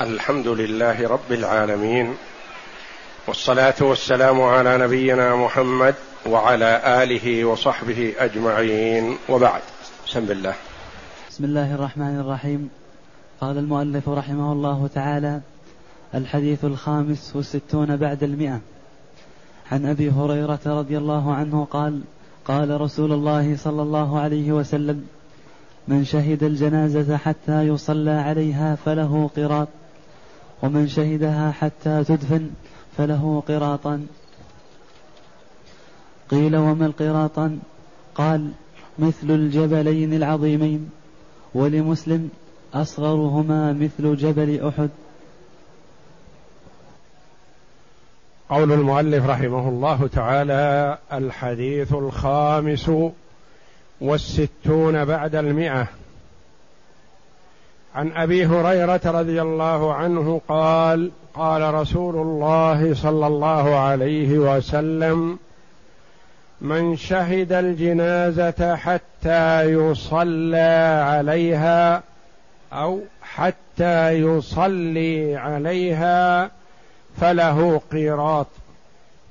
الحمد 0.00 0.48
لله 0.48 1.08
رب 1.08 1.32
العالمين 1.32 2.14
والصلاة 3.28 3.74
والسلام 3.80 4.42
على 4.42 4.78
نبينا 4.78 5.36
محمد 5.36 5.94
وعلى 6.26 7.02
آله 7.02 7.44
وصحبه 7.44 8.14
أجمعين 8.18 9.16
وبعد. 9.28 9.60
بسم 10.06 10.30
الله. 10.30 10.54
بسم 11.30 11.44
الله 11.44 11.74
الرحمن 11.74 12.20
الرحيم. 12.20 12.70
قال 13.40 13.58
المؤلف 13.58 14.08
رحمه 14.08 14.52
الله 14.52 14.88
تعالى 14.94 15.40
الحديث 16.14 16.64
الخامس 16.64 17.32
والستون 17.36 17.96
بعد 17.96 18.22
المئة. 18.22 18.60
عن 19.72 19.86
أبي 19.86 20.10
هريرة 20.10 20.60
رضي 20.66 20.98
الله 20.98 21.34
عنه 21.34 21.64
قال 21.70 22.00
قال 22.44 22.80
رسول 22.80 23.12
الله 23.12 23.56
صلى 23.56 23.82
الله 23.82 24.20
عليه 24.20 24.52
وسلم 24.52 25.06
من 25.88 26.04
شهد 26.04 26.42
الجنازة 26.42 27.16
حتى 27.16 27.62
يصلى 27.62 28.10
عليها 28.10 28.76
فله 28.84 29.30
قراط 29.36 29.68
ومن 30.64 30.88
شهدها 30.88 31.50
حتى 31.50 32.04
تدفن 32.04 32.50
فله 32.98 33.42
قراطان 33.48 34.06
قيل 36.30 36.56
وما 36.56 36.86
القراطان 36.86 37.60
قال 38.14 38.50
مثل 38.98 39.30
الجبلين 39.30 40.14
العظيمين 40.14 40.90
ولمسلم 41.54 42.30
أصغرهما 42.74 43.72
مثل 43.72 44.16
جبل 44.16 44.66
أحد. 44.68 44.90
قول 48.48 48.72
المؤلف 48.72 49.26
رحمه 49.26 49.68
الله 49.68 50.06
تعالى 50.06 50.98
الحديث 51.12 51.92
الخامس 51.92 52.90
والستون 54.00 55.04
بعد 55.04 55.34
المئة. 55.34 55.88
عن 57.94 58.12
أبي 58.12 58.46
هريرة 58.46 59.00
رضي 59.04 59.42
الله 59.42 59.94
عنه 59.94 60.40
قال 60.48 61.10
قال 61.34 61.74
رسول 61.74 62.16
الله 62.16 62.94
صلى 62.94 63.26
الله 63.26 63.76
عليه 63.76 64.38
وسلم 64.38 65.38
من 66.60 66.96
شهد 66.96 67.52
الجنازة 67.52 68.76
حتى 68.76 69.62
يصلى 69.62 71.04
عليها 71.06 72.02
أو 72.72 73.00
حتى 73.22 74.10
يصلي 74.10 75.36
عليها 75.36 76.50
فله 77.20 77.80
قيراط 77.92 78.46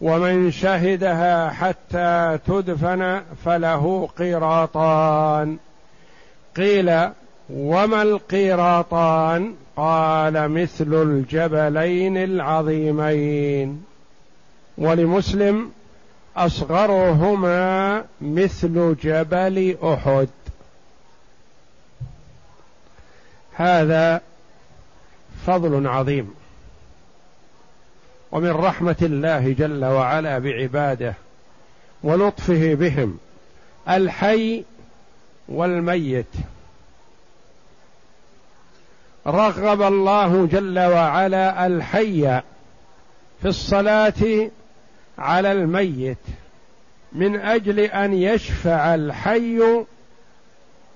ومن 0.02 0.52
شهدها 0.52 1.50
حتى 1.50 2.39
تدفن 2.47 3.22
فله 3.45 4.09
قيراطان. 4.17 5.58
قيل 6.58 7.09
وما 7.49 8.02
القيراطان 8.02 9.55
قال 9.77 10.49
مثل 10.49 10.94
الجبلين 10.94 12.17
العظيمين. 12.17 13.83
ولمسلم 14.77 15.72
أصغرهما 16.38 18.05
مثل 18.22 18.95
جبل 19.03 19.77
أحد. 19.83 20.27
هذا 23.53 24.22
فضل 25.45 25.88
عظيم. 25.88 26.33
ومن 28.31 28.52
رحمة 28.52 28.95
الله 29.02 29.53
جل 29.53 29.85
وعلا 29.85 30.39
بعباده 30.39 31.13
ولطفه 32.03 32.73
بهم 32.73 33.17
الحي 33.89 34.63
والميت. 35.50 36.25
رغب 39.27 39.81
الله 39.81 40.45
جل 40.45 40.79
وعلا 40.79 41.66
الحي 41.66 42.41
في 43.41 43.45
الصلاة 43.47 44.49
على 45.17 45.52
الميت 45.52 46.17
من 47.13 47.39
أجل 47.39 47.79
أن 47.79 48.13
يشفع 48.13 48.95
الحي 48.95 49.59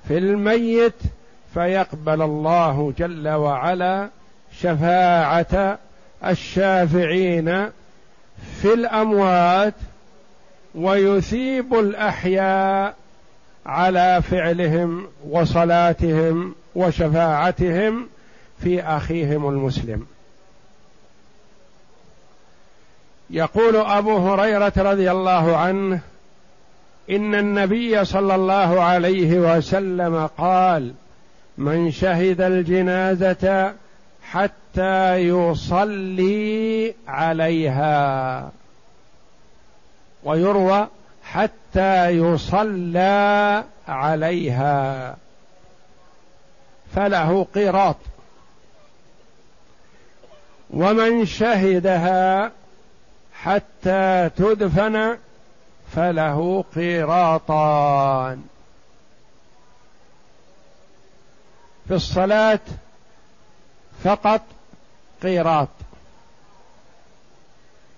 في 0.07 0.17
الميت 0.17 0.93
فيقبل 1.53 2.21
الله 2.21 2.93
جل 2.97 3.29
وعلا 3.29 4.09
شفاعة 4.61 5.77
الشافعين 6.25 7.69
في 8.61 8.73
الأموات 8.73 9.73
ويثيب 10.75 11.73
الأحياء 11.73 12.95
على 13.66 14.21
فعلهم 14.21 15.07
وصلاتهم 15.29 16.55
وشفاعتهم 16.75 18.07
في 18.63 18.81
أخيهم 18.81 19.50
المسلم. 19.50 20.07
يقول 23.29 23.75
أبو 23.75 24.18
هريرة 24.18 24.73
رضي 24.78 25.12
الله 25.12 25.57
عنه 25.57 26.00
إن 27.09 27.35
النبي 27.35 28.06
صلى 28.06 28.35
الله 28.35 28.81
عليه 28.81 29.40
وسلم 29.40 30.29
قال 30.38 30.94
من 31.57 31.91
شهد 31.91 32.41
الجنازة 32.41 33.73
حتى 34.23 35.16
يصلي 35.16 36.94
عليها 37.07 38.51
ويروى 40.23 40.88
حتى 41.23 42.09
يصلى 42.09 43.63
عليها 43.88 45.16
فله 46.96 47.47
قيراط. 47.56 47.97
ومن 50.69 51.25
شهدها 51.25 52.51
حتى 53.33 54.29
تدفن 54.38 55.17
فله 55.95 56.66
قيراطان. 56.75 58.44
في 61.88 61.94
الصلاة 61.94 62.59
فقط 64.03 64.41
قيراط. 65.23 65.69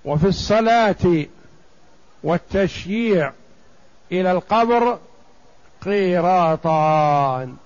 وفي 0.05 0.27
الصلاة 0.27 1.25
والتشييع 2.23 3.31
إلى 4.11 4.31
القبر 4.31 4.99
قيراطان. 5.81 7.57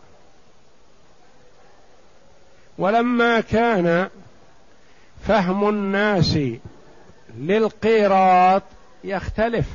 ولما 2.78 3.42
كان 3.42 4.10
فهم 5.28 5.70
الناس 5.70 6.40
للقيراط 7.38 8.64
يختلف. 9.04 9.66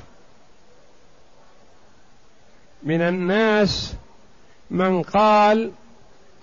من 2.82 3.00
الناس 3.00 3.94
من 4.70 5.02
قال 5.02 5.72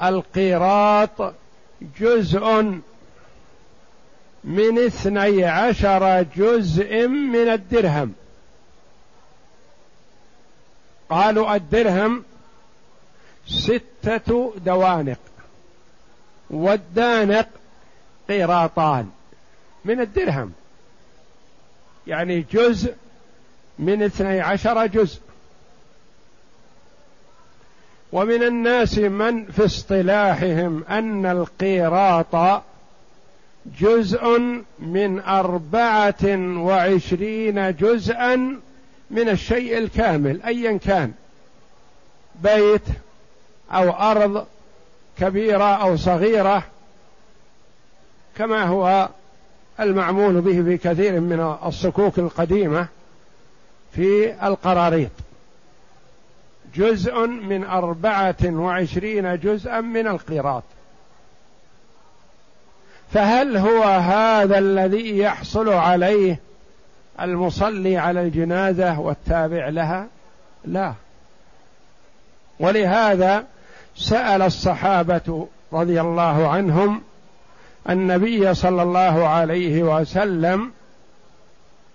القيراط 0.03 1.33
جزء 1.99 2.61
من 4.43 4.85
اثني 4.85 5.45
عشر 5.45 6.23
جزء 6.37 7.07
من 7.07 7.49
الدرهم. 7.49 8.13
قالوا 11.09 11.55
الدرهم 11.55 12.23
ستة 13.47 14.53
دوانق 14.57 15.19
والدانق 16.49 17.47
قيراطان 18.30 19.09
من 19.86 20.02
الدرهم. 20.02 20.52
يعني 22.08 22.46
جزء 22.52 22.96
من 23.80 24.03
اثني 24.03 24.41
عشر 24.41 24.86
جزء. 24.86 25.19
ومن 28.12 28.44
الناس 28.44 28.97
من 28.97 29.46
في 29.46 29.66
اصطلاحهم 29.66 30.84
أن 30.84 31.25
القيراط 31.25 32.64
جزء 33.80 34.40
من 34.79 35.20
أربعة 35.20 36.26
وعشرين 36.58 37.76
جزءا 37.76 38.59
من 39.11 39.29
الشيء 39.29 39.78
الكامل 39.78 40.41
أيا 40.44 40.78
كان. 40.78 41.14
بيت 42.44 42.82
أو 43.72 43.90
أرض 43.90 44.46
كبيرة 45.20 45.76
أو 45.76 45.97
صغيرة 45.97 46.64
كما 48.37 48.64
هو 48.64 49.09
المعمول 49.79 50.41
به 50.41 50.64
في 50.64 50.78
كثير 50.78 51.20
من 51.20 51.58
الصكوك 51.66 52.20
القديمة 52.20 52.87
في 53.91 54.34
القراريط. 54.47 55.11
جزء 56.76 57.28
من 57.28 57.64
أربعة 57.64 58.35
وعشرين 58.43 59.40
جزءا 59.40 59.82
من 59.82 60.08
القيراط. 60.08 60.64
فهل 63.14 63.58
هو 63.58 63.84
هذا 63.84 64.58
الذي 64.58 65.17
يحصل 65.17 65.70
عليه 65.70 66.40
المصلي 67.22 67.97
على 67.97 68.22
الجنازة 68.22 68.99
والتابع 68.99 69.70
لها؟ 69.70 70.08
لا. 70.66 70.93
ولهذا 72.59 73.46
سأل 73.96 74.41
الصحابة 74.41 75.47
رضي 75.73 76.02
الله 76.02 76.47
عنهم 76.47 77.02
النبي 77.90 78.53
صلى 78.53 78.84
الله 78.84 79.28
عليه 79.28 79.84
وسلم 79.84 80.72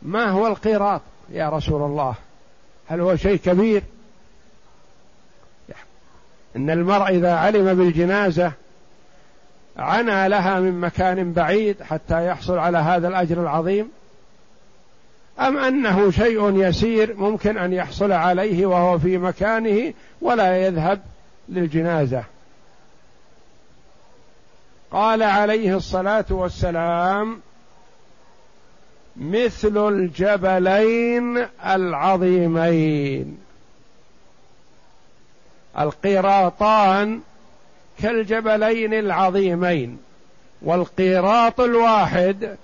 ما 0.03 0.31
هو 0.31 0.47
القيراط 0.47 1.01
يا 1.31 1.49
رسول 1.49 1.83
الله؟ 1.83 2.15
هل 2.89 3.01
هو 3.01 3.17
شيء 3.17 3.37
كبير؟ 3.37 3.83
إن 6.57 6.71
المرء 6.71 7.09
إذا 7.09 7.35
علم 7.35 7.75
بالجنازة 7.75 8.53
عنا 9.77 10.29
لها 10.29 10.61
من 10.61 10.81
مكان 10.81 11.33
بعيد 11.33 11.83
حتى 11.83 12.27
يحصل 12.27 12.59
على 12.59 12.79
هذا 12.79 13.09
الأجر 13.09 13.43
العظيم؟ 13.43 13.91
أم 15.41 15.59
أنه 15.59 16.11
شيء 16.11 16.57
يسير 16.57 17.17
ممكن 17.17 17.59
أن 17.59 17.73
يحصل 17.73 18.13
عليه 18.13 18.67
وهو 18.67 18.99
في 18.99 19.19
مكانه 19.19 19.95
ولا 20.21 20.67
يذهب 20.67 21.01
للجنازة؟ 21.49 22.25
قال 24.93 25.23
عليه 25.23 25.77
الصلاة 25.77 26.25
والسلام 26.31 27.41
مثل 29.17 29.89
الجبلين 29.89 31.47
العظيمين. 31.67 33.39
القيراطان 35.79 37.21
كالجبلين 38.03 38.95
العظيمين 38.95 39.99
والقيراط 40.63 41.61
الواحد 41.61 42.57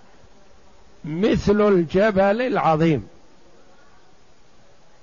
مثل 1.04 1.60
الجبل 1.60 2.42
العظيم. 2.42 3.08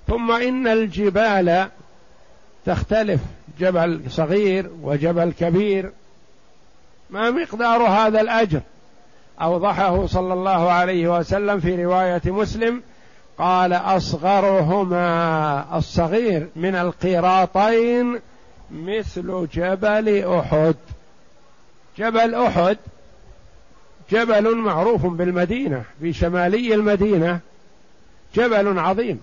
ثم 0.06 0.30
إن 0.32 0.68
الجبال 0.68 1.68
تختلف 2.66 3.20
جبل 3.60 4.00
صغير 4.08 4.70
وجبل 4.82 5.32
كبير. 5.40 5.90
ما 7.14 7.30
مقدار 7.30 7.82
هذا 7.82 8.20
الأجر. 8.20 8.60
أوضحه 9.40 10.06
صلى 10.06 10.32
الله 10.32 10.72
عليه 10.72 11.18
وسلم 11.18 11.60
في 11.60 11.84
رواية 11.84 12.22
مسلم 12.26 12.82
قال 13.38 13.72
أصغرهما 13.72 15.78
الصغير 15.78 16.48
من 16.56 16.74
القيراطين 16.74 18.20
مثل 18.70 19.48
جبل 19.52 20.24
أحد. 20.38 20.74
جبل 21.98 22.34
أحد 22.34 22.78
جبل 24.10 24.56
معروف 24.56 25.06
بالمدينة 25.06 25.84
في 26.00 26.12
شمالي 26.12 26.74
المدينة. 26.74 27.40
جبل 28.34 28.78
عظيم. 28.78 29.20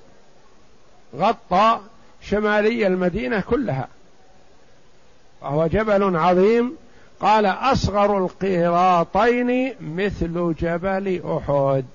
غطى 1.17 1.79
شمالي 2.21 2.87
المدينة 2.87 3.39
كلها. 3.39 3.87
وهو 5.41 5.67
جبل 5.67 6.17
عظيم 6.17 6.80
قال 7.21 7.45
أصغر 7.45 8.17
القيراطين 8.17 9.75
مثل 9.81 10.55
جبل 10.59 11.21
أحد. 11.25 11.85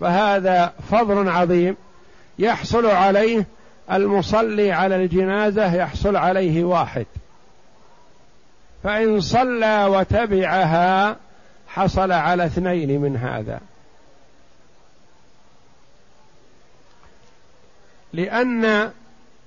فهذا 0.00 0.72
فضل 0.90 1.28
عظيم 1.28 1.76
يحصل 2.38 2.86
عليه 2.86 3.46
المصلي 3.92 4.72
على 4.72 4.96
الجنازة 4.96 5.74
يحصل 5.74 6.16
عليه 6.16 6.64
واحد. 6.64 7.06
فإن 8.82 9.20
صلى 9.20 9.84
وتبعها 9.84 11.16
حصل 11.68 12.12
على 12.12 12.46
اثنين 12.46 13.00
من 13.00 13.16
هذا. 13.16 13.60
لأن 18.12 18.90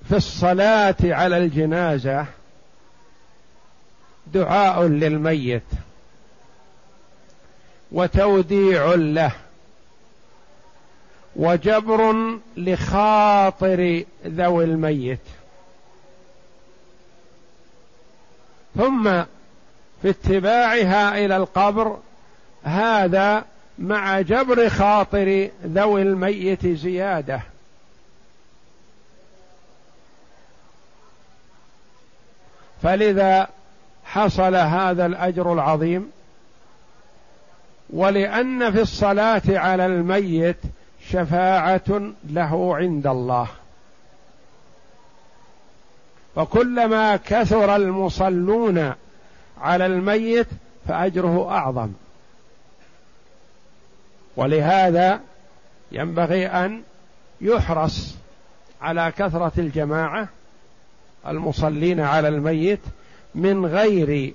في 0.10 0.16
الصلاة 0.16 0.96
على 1.04 1.38
الجنازة 1.38 2.26
دعاء 4.34 4.84
للميت 4.84 5.64
وتوديع 7.92 8.94
له 8.96 9.32
وجبر 11.36 12.16
لخاطر 12.58 14.04
ذوي 14.26 14.64
الميت. 14.64 15.20
ثم 18.78 19.04
في 20.02 20.10
اتباعها 20.10 21.26
إلى 21.26 21.38
القبر 21.38 22.00
هذا 22.64 23.46
مع 23.80 24.22
جبر 24.22 24.70
خاطر 24.70 25.50
ذوي 25.66 26.02
الميت 26.02 26.68
زيادة. 26.68 27.42
فلذا 32.84 33.48
حصل 34.16 34.56
هذا 34.56 35.06
الأجر 35.06 35.54
العظيم. 35.54 36.12
ولأن 37.90 38.72
في 38.72 38.82
الصلاة 38.82 39.42
على 39.48 39.86
الميت 39.86 40.58
شفاعة 41.10 42.02
له 42.30 42.76
عند 42.76 43.08
الله. 43.08 43.48
وكلما 46.36 47.16
كثر 47.16 47.76
المصلون 47.76 48.94
على 49.62 49.86
الميت 49.86 50.48
فأجره 50.88 51.52
أعظم. 51.52 51.92
ولهذا 54.36 55.20
ينبغي 55.92 56.48
أن 56.48 56.82
يحرص 57.42 58.16
على 58.82 59.14
كثرة 59.18 59.52
الجماعة 59.58 60.28
المصلين 61.28 62.00
على 62.00 62.28
الميت 62.28 62.80
من 63.36 63.66
غير 63.66 64.34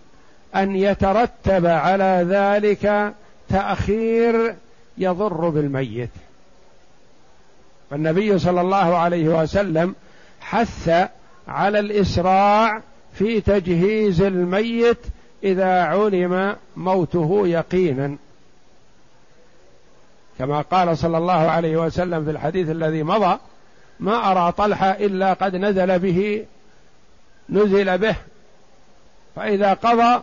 أن 0.55 0.77
يترتب 0.77 1.67
على 1.67 2.27
ذلك 2.29 3.15
تأخير 3.49 4.55
يضر 4.99 5.49
بالميت. 5.49 6.11
فالنبي 7.91 8.39
صلى 8.39 8.61
الله 8.61 8.97
عليه 8.97 9.43
وسلم 9.43 9.95
حث 10.41 11.09
على 11.49 11.79
الإسراع 11.79 12.83
في 13.15 13.41
تجهيز 13.41 14.23
الميت 14.23 14.99
إذا 15.45 15.83
علم 15.83 16.57
موته 16.77 17.43
يقينا. 17.49 18.17
كما 20.39 20.61
قال 20.61 20.99
صلى 20.99 21.19
الله 21.19 21.33
عليه 21.33 21.77
وسلم 21.77 22.25
في 22.25 22.31
الحديث 22.31 22.71
الذي 22.71 23.03
مضى 23.03 23.39
ما 24.01 24.33
أرى 24.33 24.53
طلحة 24.53 24.91
إلا 24.91 25.33
قد 25.33 25.57
نزل 25.57 25.99
به 25.99 26.47
نزل 27.51 27.99
به 27.99 28.17
فإذا 29.37 29.73
قضى 29.73 30.23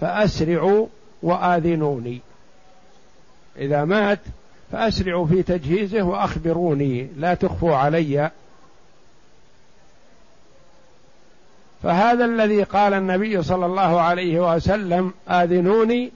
فأسرعوا 0.00 0.86
وآذنوني. 1.22 2.20
إذا 3.58 3.84
مات 3.84 4.18
فأسرعوا 4.72 5.26
في 5.26 5.42
تجهيزه 5.42 6.02
وأخبروني 6.02 7.08
لا 7.16 7.34
تخفوا 7.34 7.76
علي. 7.76 8.30
فهذا 11.82 12.24
الذي 12.24 12.62
قال 12.62 12.94
النبي 12.94 13.42
صلى 13.42 13.66
الله 13.66 14.00
عليه 14.00 14.54
وسلم 14.54 15.12
آذنوني. 15.28 16.12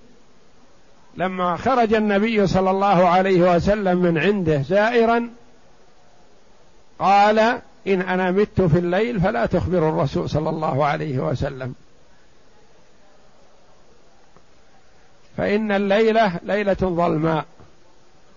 لما 1.17 1.57
خرج 1.57 1.95
النبي 1.95 2.47
صلى 2.47 2.71
الله 2.71 3.09
عليه 3.09 3.55
وسلم 3.55 3.99
من 3.99 4.19
عنده 4.19 4.62
زائرا 4.62 5.31
قال 6.99 7.39
إن 7.87 8.00
أنا 8.00 8.31
مت 8.31 8.61
في 8.61 8.79
الليل 8.79 9.21
فلا 9.21 9.47
تخبر 9.47 9.89
الرسول 9.89 10.31
صلى 10.31 10.50
الله 10.50 10.85
عليه 10.87 11.19
وسلم. 11.19 11.75
فإن 15.40 15.73
الليلة 15.73 16.40
ليلة 16.42 16.76
ظلماء 16.82 17.44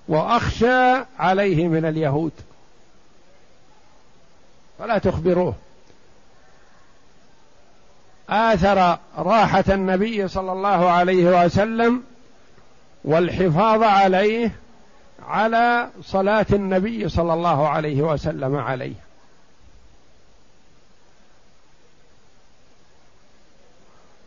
وأخشى 0.08 1.06
عليه 1.20 1.68
من 1.68 1.86
اليهود. 1.86 2.32
فلا 4.80 4.98
تخبروه. 4.98 5.56
آثر 8.30 8.98
راحة 9.18 9.64
النبي 9.70 10.28
صلى 10.28 10.52
الله 10.52 10.90
عليه 10.90 11.46
وسلم 11.46 12.04
والحفاظ 13.04 13.84
عليه 13.84 14.52
على 15.28 15.90
صلاة 16.04 16.46
النبي 16.54 17.10
صلى 17.10 17.34
الله 17.34 17.68
عليه 17.68 18.02
وسلم 18.02 18.56
عليه. 18.56 18.96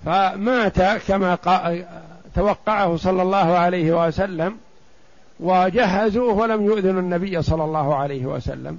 فمات 0.05 0.83
كما 0.83 1.35
توقعه 2.37 2.97
صلى 2.97 3.23
الله 3.23 3.59
عليه 3.59 4.07
وسلم 4.07 4.57
وجهزوه 5.41 6.35
ولم 6.35 6.65
يؤذنوا 6.65 7.01
النبي 7.01 7.43
صلى 7.43 7.65
الله 7.65 7.95
عليه 7.95 8.27
وسلم. 8.27 8.79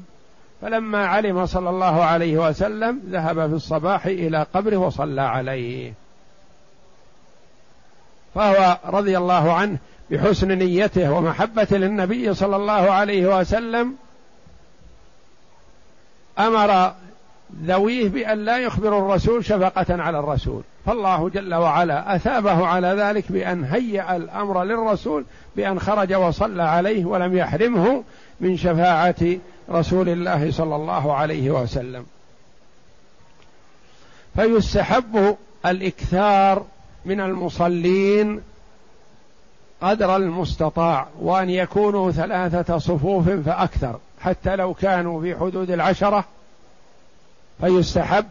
فلما 0.61 1.07
علم 1.07 1.45
صلى 1.45 1.69
الله 1.69 2.03
عليه 2.03 2.37
وسلم 2.37 3.01
ذهب 3.09 3.47
في 3.49 3.55
الصباح 3.55 4.05
إلى 4.05 4.45
قبره 4.53 4.77
وصلى 4.77 5.21
عليه. 5.21 5.93
فهو 8.35 8.77
رضي 8.85 9.17
الله 9.17 9.53
عنه 9.53 9.77
بحسن 10.11 10.47
نيته 10.47 11.11
ومحبة 11.11 11.67
للنبي 11.71 12.33
صلى 12.33 12.55
الله 12.55 12.91
عليه 12.91 13.39
وسلم 13.39 13.95
أمر 16.39 16.93
ذويه 17.63 18.09
بأن 18.09 18.45
لا 18.45 18.57
يخبر 18.57 18.99
الرسول 18.99 19.45
شفقة 19.45 20.01
على 20.01 20.19
الرسول. 20.19 20.63
فالله 20.88 21.29
جل 21.29 21.53
وعلا 21.53 22.15
أثابه 22.15 22.65
على 22.65 22.88
ذلك 22.88 23.32
بأن 23.32 23.63
هيأ 23.63 24.15
الأمر 24.15 24.63
للرسول 24.63 25.25
بأن 25.56 25.79
خرج 25.79 26.13
وصلى 26.13 26.63
عليه 26.63 27.06
ولم 27.06 27.38
يحرمه 27.38 28.03
من 28.39 28.58
شفاعة 28.58 29.38
رسول 29.70 30.10
الله 30.10 30.51
صلى 30.51 30.75
الله 30.75 31.13
عليه 31.13 31.51
وسلم. 31.51 32.06
فيستحب 34.36 35.38
الإكثار 35.65 36.65
من 37.06 37.20
المصلين 37.22 38.41
قدر 39.82 40.15
المستطاع 40.15 41.08
وأن 41.20 41.50
يكونوا 41.50 42.12
ثلاثة 42.12 42.77
صفوف 42.77 43.29
فأكثر 43.29 44.00
حتى 44.22 44.56
لو 44.56 44.74
كانوا 44.74 45.22
في 45.22 45.36
حدود 45.36 45.72
العشرة 45.72 46.25
فيستحب 47.62 48.25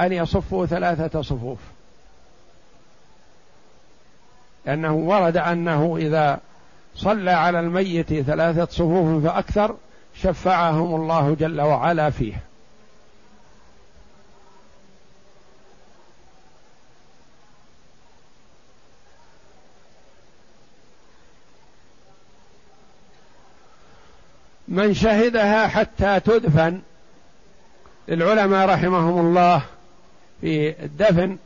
أن 0.00 0.12
يصفوا 0.12 0.66
ثلاثة 0.66 1.22
صفوف. 1.22 1.58
لأنه 4.66 4.94
ورد 4.94 5.36
أنه 5.36 5.96
إذا 5.96 6.40
صلى 6.96 7.30
على 7.30 7.60
الميت 7.60 8.14
ثلاثة 8.14 8.64
صفوف 8.64 9.24
فأكثر 9.24 9.76
شفعهم 10.22 10.94
الله 10.94 11.36
جل 11.40 11.60
وعلا 11.60 12.10
فيه. 12.10 12.34
من 24.68 24.94
شهدها 24.94 25.66
حتى 25.66 26.20
تدفن 26.20 26.80
للعلماء 28.08 28.68
رحمهم 28.68 29.26
الله 29.26 29.62
في 30.40 30.84
الدفن 30.84 31.36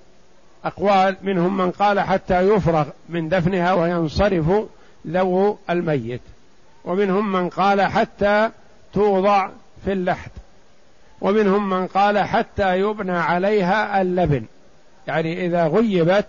أقوال 0.66 1.16
منهم 1.22 1.56
من 1.56 1.70
قال 1.70 2.00
حتى 2.00 2.40
يفرغ 2.40 2.86
من 3.08 3.28
دفنها 3.28 3.72
وينصرف 3.72 4.46
ذو 5.06 5.58
الميت. 5.70 6.20
ومنهم 6.84 7.32
من 7.32 7.48
قال 7.48 7.82
حتى 7.82 8.50
توضع 8.92 9.48
في 9.84 9.92
اللحد. 9.92 10.30
ومنهم 11.20 11.70
من 11.70 11.86
قال 11.86 12.18
حتى 12.18 12.80
يبنى 12.80 13.16
عليها 13.16 14.02
اللبن. 14.02 14.44
يعني 15.06 15.46
إذا 15.46 15.66
غيبت 15.66 16.26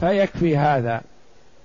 فيكفي 0.00 0.56
هذا. 0.56 1.00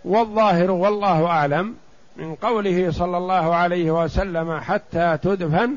والظاهر 0.05 0.71
والله 0.71 1.25
أعلم 1.25 1.75
من 2.17 2.35
قوله 2.35 2.91
صلى 2.91 3.17
الله 3.17 3.55
عليه 3.55 4.03
وسلم 4.03 4.59
حتى 4.59 5.17
تدفن 5.23 5.75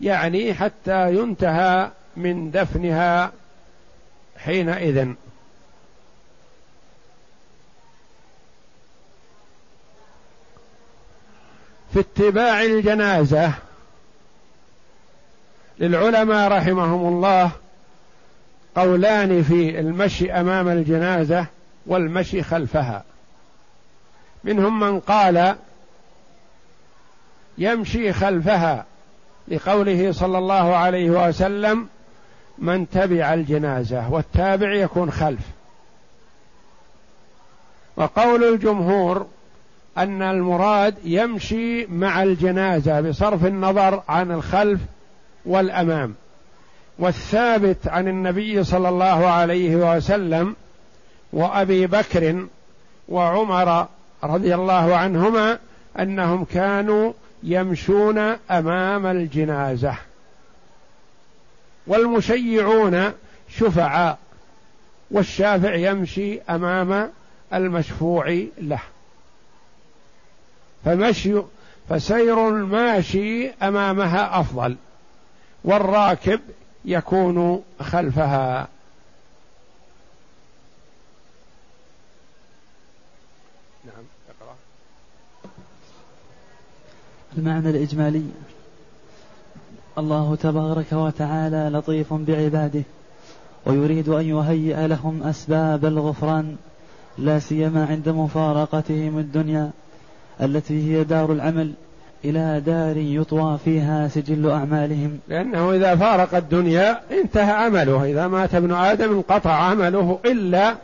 يعني 0.00 0.54
حتى 0.54 1.14
ينتهى 1.14 1.90
من 2.16 2.50
دفنها 2.50 3.32
حينئذ. 4.38 5.08
في 11.96 12.00
اتباع 12.00 12.62
الجنازة. 12.62 13.52
للعلماء 15.78 16.52
رحمهم 16.52 17.08
الله 17.08 17.50
قولان 18.76 19.42
في 19.42 19.80
المشي 19.80 20.32
أمام 20.32 20.68
الجنازة 20.68 21.46
والمشي 21.86 22.42
خلفها. 22.42 23.04
منهم 24.44 24.80
من 24.80 25.00
قال 25.00 25.56
يمشي 27.58 28.12
خلفها 28.12 28.84
لقوله 29.48 30.12
صلى 30.12 30.38
الله 30.38 30.76
عليه 30.76 31.10
وسلم 31.10 31.88
من 32.58 32.90
تبع 32.90 33.34
الجنازة 33.34 34.10
والتابع 34.12 34.74
يكون 34.74 35.10
خلف. 35.10 35.46
وقول 37.96 38.44
الجمهور 38.44 39.26
أن 39.98 40.22
المراد 40.22 40.94
يمشي 41.04 41.86
مع 41.86 42.22
الجنازة 42.22 43.00
بصرف 43.00 43.46
النظر 43.46 44.02
عن 44.08 44.30
الخلف 44.30 44.80
والأمام. 45.44 46.14
والثابت 46.98 47.88
عن 47.88 48.08
النبي 48.08 48.64
صلى 48.64 48.88
الله 48.88 49.26
عليه 49.26 49.96
وسلم 49.96 50.56
وأبي 51.32 51.86
بكر 51.86 52.46
وعمر 53.08 53.86
رضي 54.24 54.54
الله 54.54 54.96
عنهما 54.96 55.58
أنهم 56.00 56.44
كانوا 56.44 57.12
يمشون 57.42 58.18
أمام 58.50 59.06
الجنازة. 59.06 59.94
والمشيعون 61.86 63.12
شفعاء 63.48 64.18
والشافع 65.10 65.74
يمشي 65.74 66.40
أمام 66.40 67.10
المشفوع 67.54 68.44
له. 68.58 68.80
فمشي 70.86 71.42
فسير 71.88 72.48
الماشي 72.48 73.50
أمامها 73.50 74.40
أفضل 74.40 74.76
والراكب 75.64 76.40
يكون 76.84 77.62
خلفها. 77.80 78.68
نعم 83.84 84.04
اقرأ. 84.28 84.54
المعنى 87.38 87.70
الإجمالي. 87.70 88.24
الله 89.98 90.36
تبارك 90.36 90.92
وتعالى 90.92 91.70
لطيف 91.72 92.12
بعباده 92.12 92.82
ويريد 93.66 94.08
أن 94.08 94.28
يهيئ 94.28 94.86
لهم 94.86 95.22
أسباب 95.22 95.84
الغفران 95.84 96.56
لا 97.18 97.38
سيما 97.38 97.86
عند 97.86 98.08
مفارقتهم 98.08 99.18
الدنيا. 99.18 99.70
التي 100.42 100.92
هي 100.92 101.04
دار 101.04 101.32
العمل 101.32 101.72
إلى 102.24 102.62
دار 102.66 102.96
يطوى 102.96 103.58
فيها 103.64 104.08
سجل 104.08 104.50
أعمالهم. 104.50 105.18
لأنه 105.28 105.72
إذا 105.72 105.96
فارق 105.96 106.34
الدنيا 106.34 107.00
انتهى 107.10 107.52
عمله. 107.52 108.04
إذا 108.04 108.28
مات 108.28 108.54
ابن 108.54 108.72
آدم 108.72 109.12
انقطع 109.12 109.52
عمله 109.52 110.18
إلا 110.24 110.74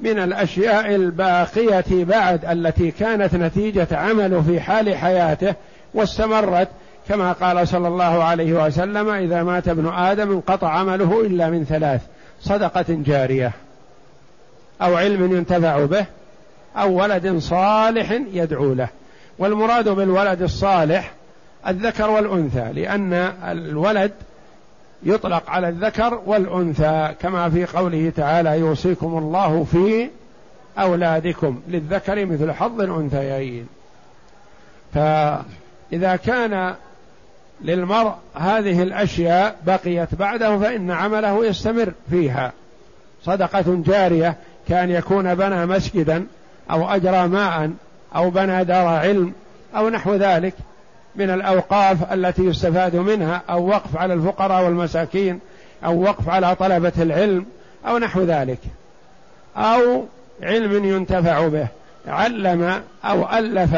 من 0.00 0.18
الأشياء 0.18 0.94
الباقية 0.94 2.04
بعد 2.04 2.44
التي 2.44 2.90
كانت 2.90 3.34
نتيجة 3.34 3.88
عمله 3.92 4.42
في 4.42 4.60
حال 4.60 4.94
حياته 4.94 5.54
واستمرت. 5.94 6.68
كما 7.08 7.32
قال 7.32 7.68
صلى 7.68 7.88
الله 7.88 8.24
عليه 8.24 8.66
وسلم 8.66 9.08
إذا 9.08 9.42
مات 9.42 9.68
ابن 9.68 9.88
آدم 9.88 10.30
انقطع 10.30 10.68
عمله 10.68 11.20
إلا 11.20 11.50
من 11.50 11.64
ثلاث 11.64 12.00
صدقة 12.40 12.84
جارية 12.88 13.52
أو 14.82 14.96
علم 14.96 15.36
ينتفع 15.36 15.84
به 15.84 16.06
أو 16.76 17.02
ولد 17.02 17.38
صالح 17.38 18.12
يدعو 18.32 18.72
له. 18.72 18.88
والمراد 19.38 19.88
بالولد 19.88 20.42
الصالح 20.42 21.12
الذكر 21.68 22.10
والأنثى 22.10 22.72
لأن 22.72 23.12
الولد 23.44 24.12
يطلق 25.02 25.50
على 25.50 25.68
الذكر 25.68 26.20
والأنثى 26.26 27.14
كما 27.20 27.50
في 27.50 27.66
قوله 27.66 28.12
تعالى 28.16 28.58
يوصيكم 28.58 29.18
الله 29.18 29.64
في 29.72 30.08
أولادكم 30.78 31.60
للذكر 31.68 32.26
مثل 32.26 32.52
حظ 32.52 32.80
الأنثيين. 32.80 33.66
فإذا 34.94 36.16
كان 36.16 36.74
للمرء 37.60 38.14
هذه 38.34 38.82
الأشياء 38.82 39.56
بقيت 39.66 40.14
بعده 40.14 40.58
فإن 40.58 40.90
عمله 40.90 41.46
يستمر 41.46 41.92
فيها. 42.10 42.52
صدقة 43.24 43.82
جارية 43.86 44.36
كأن 44.68 44.90
يكون 44.90 45.34
بنى 45.34 45.66
مسجدا 45.66 46.26
أو 46.70 46.88
أجرى 46.88 47.28
ماء 47.28 47.70
أو 48.16 48.30
بنى 48.30 48.64
دار 48.64 48.86
علم 48.86 49.32
أو 49.76 49.88
نحو 49.88 50.14
ذلك 50.14 50.54
من 51.16 51.30
الأوقاف 51.30 52.12
التي 52.12 52.42
يستفاد 52.42 52.96
منها 52.96 53.42
أو 53.50 53.68
وقف 53.68 53.96
على 53.96 54.14
الفقراء 54.14 54.64
والمساكين 54.64 55.40
أو 55.84 56.02
وقف 56.02 56.28
على 56.28 56.54
طلبة 56.54 56.92
العلم 56.98 57.46
أو 57.86 57.98
نحو 57.98 58.22
ذلك. 58.22 58.58
أو 59.56 60.04
علم 60.42 60.84
ينتفع 60.84 61.48
به 61.48 61.66
علم 62.06 62.82
أو 63.04 63.28
ألف 63.38 63.76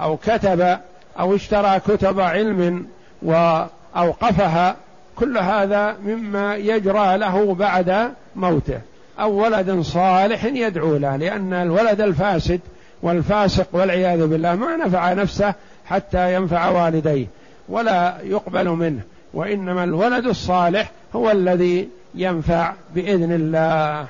أو 0.00 0.16
كتب 0.16 0.78
أو 1.18 1.34
اشترى 1.34 1.80
كتب 1.80 2.20
علم 2.20 2.86
وأوقفها 3.22 4.76
كل 5.16 5.38
هذا 5.38 5.96
مما 6.04 6.56
يجرى 6.56 7.18
له 7.18 7.54
بعد 7.54 8.12
موته. 8.36 8.80
أو 9.20 9.42
ولد 9.44 9.80
صالح 9.80 10.44
يدعو 10.44 10.96
له 10.96 11.16
لأن 11.16 11.52
الولد 11.52 12.00
الفاسد 12.00 12.60
والفاسق 13.02 13.66
والعياذ 13.72 14.26
بالله 14.26 14.54
ما 14.54 14.76
نفع 14.76 15.12
نفسه 15.12 15.54
حتى 15.84 16.34
ينفع 16.34 16.68
والديه 16.68 17.26
ولا 17.68 18.20
يقبل 18.22 18.68
منه 18.68 19.00
وإنما 19.34 19.84
الولد 19.84 20.26
الصالح 20.26 20.90
هو 21.16 21.30
الذي 21.30 21.88
ينفع 22.14 22.72
بإذن 22.94 23.32
الله. 23.32 24.06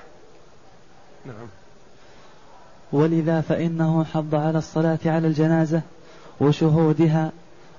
نعم. 1.26 1.46
ولذا 2.92 3.40
فإنه 3.40 4.04
حض 4.04 4.34
على 4.34 4.58
الصلاة 4.58 4.98
على 5.06 5.28
الجنازة 5.28 5.80
وشهودها 6.40 7.30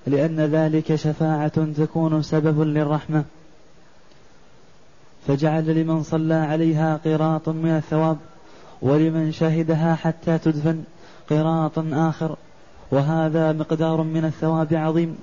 لأن 0.07 0.39
ذلك 0.39 0.95
شفاعة 0.95 1.65
تكون 1.77 2.21
سبب 2.21 2.61
للرحمة. 2.61 3.23
فجعل 5.27 5.81
لمن 5.81 6.03
صلى 6.03 6.33
عليها 6.33 6.99
قراط 7.05 7.49
من 7.49 7.69
الثواب 7.69 8.17
ولمن 8.81 9.31
شهدها 9.31 9.95
حتى 9.95 10.37
تدفن 10.37 10.83
قراط 11.29 11.79
آخر. 11.93 12.35
وهذا 12.91 13.51
مقدار 13.51 14.01
من 14.01 14.25
الثواب 14.25 14.73
عظيم 14.73 15.17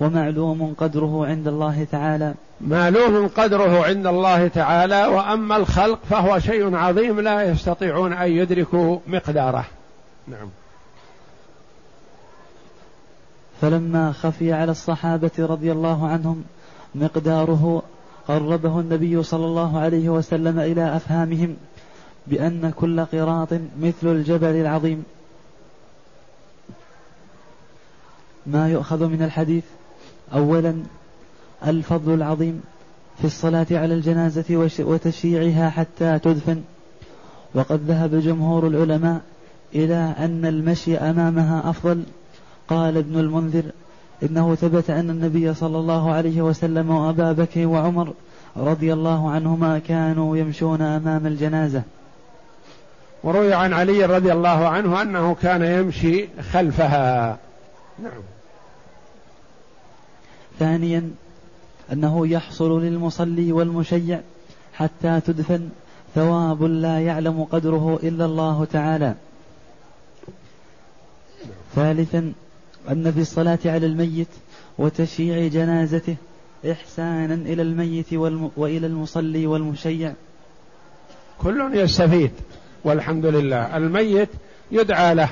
ومعلوم 0.00 0.74
قدره 0.78 1.26
عند 1.26 1.48
الله 1.48 1.86
تعالى. 1.92 2.34
معلوم 2.60 3.28
قدره 3.28 3.84
عند 3.86 4.06
الله 4.06 4.48
تعالى 4.48 5.06
وأما 5.06 5.56
الخلق 5.56 5.98
فهو 6.10 6.38
شيء 6.38 6.76
عظيم 6.76 7.20
لا 7.20 7.42
يستطيعون 7.42 8.12
أن 8.12 8.30
يدركوا 8.30 8.98
مقداره. 9.06 9.64
نعم. 10.28 10.48
فلما 13.60 14.12
خفي 14.12 14.52
على 14.52 14.70
الصحابة 14.70 15.30
رضي 15.38 15.72
الله 15.72 16.08
عنهم 16.08 16.44
مقداره 16.94 17.82
قربه 18.28 18.80
النبي 18.80 19.22
صلى 19.22 19.44
الله 19.44 19.78
عليه 19.78 20.08
وسلم 20.08 20.58
إلى 20.58 20.96
أفهامهم 20.96 21.56
بأن 22.26 22.72
كل 22.76 23.04
قراط 23.04 23.48
مثل 23.80 24.04
الجبل 24.04 24.56
العظيم. 24.56 25.04
ما 28.46 28.68
يؤخذ 28.68 29.06
من 29.06 29.22
الحديث؟ 29.22 29.64
اولا 30.34 30.74
الفضل 31.66 32.14
العظيم 32.14 32.62
في 33.18 33.24
الصلاة 33.24 33.66
على 33.70 33.94
الجنازة 33.94 34.74
وتشييعها 34.80 35.70
حتى 35.70 36.18
تدفن. 36.18 36.62
وقد 37.54 37.80
ذهب 37.86 38.14
جمهور 38.14 38.66
العلماء 38.66 39.20
إلى 39.74 40.14
أن 40.18 40.46
المشي 40.46 40.96
أمامها 40.96 41.70
أفضل. 41.70 42.02
قال 42.68 42.96
ابن 42.96 43.18
المنذر 43.18 43.64
إنه 44.22 44.54
ثبت 44.54 44.90
أن 44.90 45.10
النبي 45.10 45.54
صلى 45.54 45.78
الله 45.78 46.12
عليه 46.12 46.42
وسلم 46.42 46.90
وأبا 46.90 47.32
بكر 47.32 47.66
وعمر 47.66 48.12
رضي 48.56 48.92
الله 48.92 49.30
عنهما 49.30 49.78
كانوا 49.78 50.36
يمشون 50.36 50.82
أمام 50.82 51.26
الجنازة. 51.26 51.82
وروي 53.24 53.54
عن 53.54 53.72
علي 53.72 54.04
رضي 54.04 54.32
الله 54.32 54.68
عنه 54.68 55.02
أنه 55.02 55.34
كان 55.34 55.62
يمشي 55.62 56.28
خلفها. 56.52 57.38
نعم. 58.02 58.22
ثانيا 60.58 61.10
أنه 61.92 62.26
يحصل 62.26 62.82
للمصلي 62.82 63.52
والمشيع 63.52 64.20
حتى 64.74 65.20
تدفن 65.20 65.68
ثواب 66.14 66.62
لا 66.62 67.00
يعلم 67.00 67.44
قدره 67.44 67.98
إلا 68.02 68.24
الله 68.24 68.64
تعالى. 68.72 69.14
ثالثا 71.74 72.32
أن 72.90 73.12
في 73.12 73.20
الصلاة 73.20 73.58
على 73.64 73.86
الميت 73.86 74.28
وتشييع 74.78 75.48
جنازته 75.48 76.16
إحسانا 76.70 77.34
إلى 77.34 77.62
الميت 77.62 78.12
وإلى 78.56 78.86
المصلي 78.86 79.46
والمشيع. 79.46 80.12
كل 81.38 81.70
يستفيد 81.74 82.30
والحمد 82.84 83.26
لله. 83.26 83.76
الميت 83.76 84.28
يدعى 84.70 85.14
له 85.14 85.28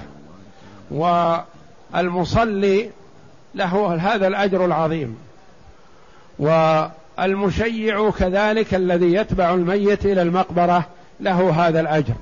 والمصلي 1.95 2.91
له 3.55 3.95
هذا 3.95 4.27
الأجر 4.27 4.65
العظيم. 4.65 5.17
والمشيع 6.39 8.11
كذلك 8.11 8.75
الذي 8.75 9.13
يتبع 9.13 9.55
الميت 9.55 10.07
إلى 10.07 10.23
المقبرة 10.23 10.87
له 11.21 11.51
هذا 11.51 11.81
الأجر. 11.81 12.15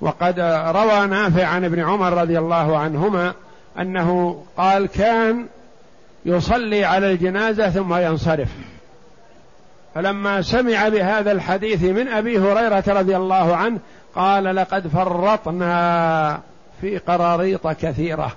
وقد 0.00 0.40
روى 0.74 1.06
نافع 1.06 1.44
عن 1.46 1.64
ابن 1.64 1.80
عمر 1.80 2.12
رضي 2.12 2.38
الله 2.38 2.78
عنهما 2.78 3.34
أنه 3.78 4.42
قال 4.56 4.86
كان 4.86 5.46
يصلي 6.24 6.84
على 6.84 7.12
الجنازة 7.12 7.70
ثم 7.70 7.94
ينصرف. 7.94 8.48
فلما 9.94 10.42
سمع 10.42 10.88
بهذا 10.88 11.32
الحديث 11.32 11.82
من 11.82 12.08
أبي 12.08 12.38
هريرة 12.38 12.84
رضي 12.88 13.16
الله 13.16 13.56
عنه 13.56 13.78
قال 14.14 14.56
لقد 14.56 14.88
فرطنا 14.88 16.40
في 16.80 16.98
قراريط 16.98 17.68
كثيرة. 17.68 18.32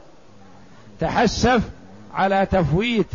تحسف 1.00 1.62
على 2.14 2.48
تفويت 2.52 3.12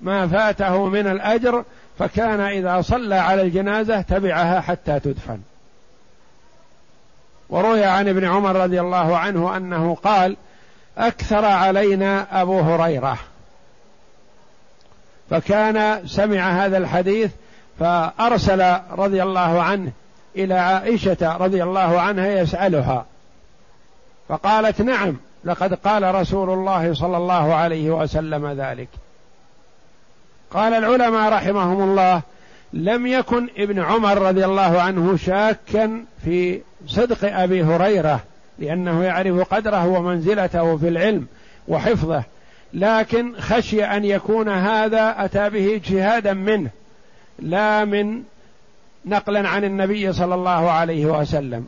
ما 0.00 0.28
فاته 0.28 0.86
من 0.86 1.06
الأجر 1.06 1.64
فكان 1.98 2.40
إذا 2.40 2.80
صلى 2.80 3.14
على 3.14 3.42
الجنازة 3.42 4.00
تبعها 4.00 4.60
حتى 4.60 5.00
تدفن. 5.00 5.38
وروي 7.50 7.84
عن 7.84 8.08
ابن 8.08 8.24
عمر 8.24 8.56
رضي 8.56 8.80
الله 8.80 9.16
عنه 9.16 9.56
أنه 9.56 9.94
قال 9.94 10.36
أكثر 10.98 11.44
علينا 11.44 12.42
أبو 12.42 12.60
هريرة. 12.60 13.18
فكان 15.30 16.06
سمع 16.06 16.64
هذا 16.64 16.78
الحديث 16.78 17.30
فأرسل 17.80 18.76
رضي 18.90 19.22
الله 19.22 19.62
عنه 19.62 19.92
إلى 20.36 20.54
عائشة 20.54 21.36
رضي 21.36 21.62
الله 21.62 22.00
عنها 22.00 22.26
يسألها. 22.26 23.06
فقالت 24.28 24.80
نعم 24.82 25.16
لقد 25.44 25.74
قال 25.74 26.14
رسول 26.14 26.50
الله 26.50 26.94
صلى 26.94 27.16
الله 27.16 27.54
عليه 27.54 27.90
وسلم 27.90 28.46
ذلك. 28.60 28.88
قال 30.50 30.74
العلماء 30.74 31.32
رحمهم 31.32 31.82
الله 31.82 32.22
لم 32.72 33.06
يكن 33.06 33.48
ابن 33.58 33.78
عمر 33.82 34.18
رضي 34.18 34.44
الله 34.44 34.80
عنه 34.80 35.16
شاكا 35.16 36.04
في 36.24 36.60
صدق 36.86 37.18
أبي 37.22 37.62
هريرة. 37.62 38.20
لأنه 38.58 39.04
يعرف 39.04 39.54
قدره 39.54 39.86
ومنزلته 39.86 40.76
في 40.76 40.88
العلم 40.88 41.26
وحفظه. 41.68 42.24
لكن 42.74 43.34
خشي 43.40 43.84
أن 43.84 44.04
يكون 44.04 44.48
هذا 44.48 45.14
أتى 45.18 45.50
به 45.50 45.74
اجتهادا 45.74 46.32
منه 46.32 46.70
لا 47.38 47.84
من 47.84 48.22
نقلا 49.04 49.48
عن 49.48 49.64
النبي 49.64 50.12
صلى 50.12 50.34
الله 50.34 50.70
عليه 50.70 51.06
وسلم. 51.06 51.66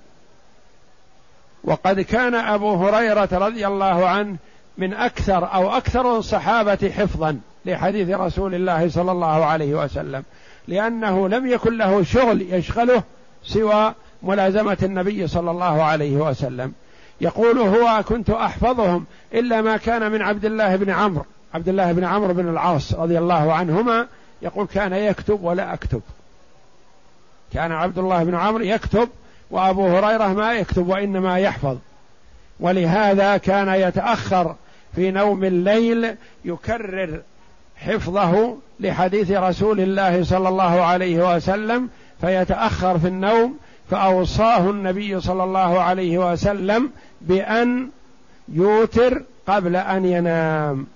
وقد 1.64 2.00
كان 2.00 2.34
أبو 2.34 2.74
هريرة 2.74 3.28
رضي 3.32 3.66
الله 3.66 4.08
عنه 4.08 4.36
من 4.78 4.94
أكثر 4.94 5.54
أو 5.54 5.76
أكثر 5.76 6.16
الصحابة 6.16 6.92
حفظا 6.96 7.40
لحديث 7.66 8.08
رسول 8.08 8.54
الله 8.54 8.88
صلى 8.88 9.12
الله 9.12 9.44
عليه 9.44 9.74
وسلم 9.74 10.22
لأنه 10.68 11.28
لم 11.28 11.46
يكن 11.46 11.76
له 11.76 12.02
شغل 12.02 12.42
يشغله 12.42 13.02
سوى 13.44 13.94
ملازمة 14.22 14.78
النبي 14.82 15.26
صلى 15.26 15.50
الله 15.50 15.82
عليه 15.82 16.16
وسلم. 16.16 16.72
يقول 17.20 17.58
هو 17.58 18.02
كنت 18.02 18.30
أحفظهم 18.30 19.06
إلا 19.34 19.62
ما 19.62 19.76
كان 19.76 20.12
من 20.12 20.22
عبد 20.22 20.44
الله 20.44 20.76
بن 20.76 20.90
عمرو. 20.90 21.24
عبد 21.54 21.68
الله 21.68 21.92
بن 21.92 22.04
عمرو 22.04 22.34
بن 22.34 22.48
العاص 22.48 22.94
رضي 22.94 23.18
الله 23.18 23.52
عنهما 23.52 24.06
يقول 24.42 24.66
كان 24.66 24.92
يكتب 24.92 25.44
ولا 25.44 25.74
أكتب. 25.74 26.00
كان 27.52 27.72
عبد 27.72 27.98
الله 27.98 28.24
بن 28.24 28.34
عمرو 28.34 28.64
يكتب 28.64 29.08
وأبو 29.50 29.86
هريرة 29.86 30.26
ما 30.26 30.54
يكتب 30.54 30.88
وإنما 30.88 31.38
يحفظ. 31.38 31.76
ولهذا 32.60 33.36
كان 33.36 33.68
يتأخر 33.68 34.54
في 34.94 35.10
نوم 35.10 35.44
الليل 35.44 36.14
يكرر 36.44 37.20
حفظه 37.76 38.56
لحديث 38.80 39.30
رسول 39.30 39.80
الله 39.80 40.24
صلى 40.24 40.48
الله 40.48 40.82
عليه 40.82 41.36
وسلم 41.36 41.88
فيتأخر 42.20 42.98
في 42.98 43.08
النوم 43.08 43.58
فأوصاه 43.90 44.70
النبي 44.70 45.20
صلى 45.20 45.44
الله 45.44 45.80
عليه 45.80 46.32
وسلم 46.32 46.90
بأن 47.20 47.90
يوتر 48.48 49.22
قبل 49.46 49.76
أن 49.76 50.04
ينام. 50.04 50.86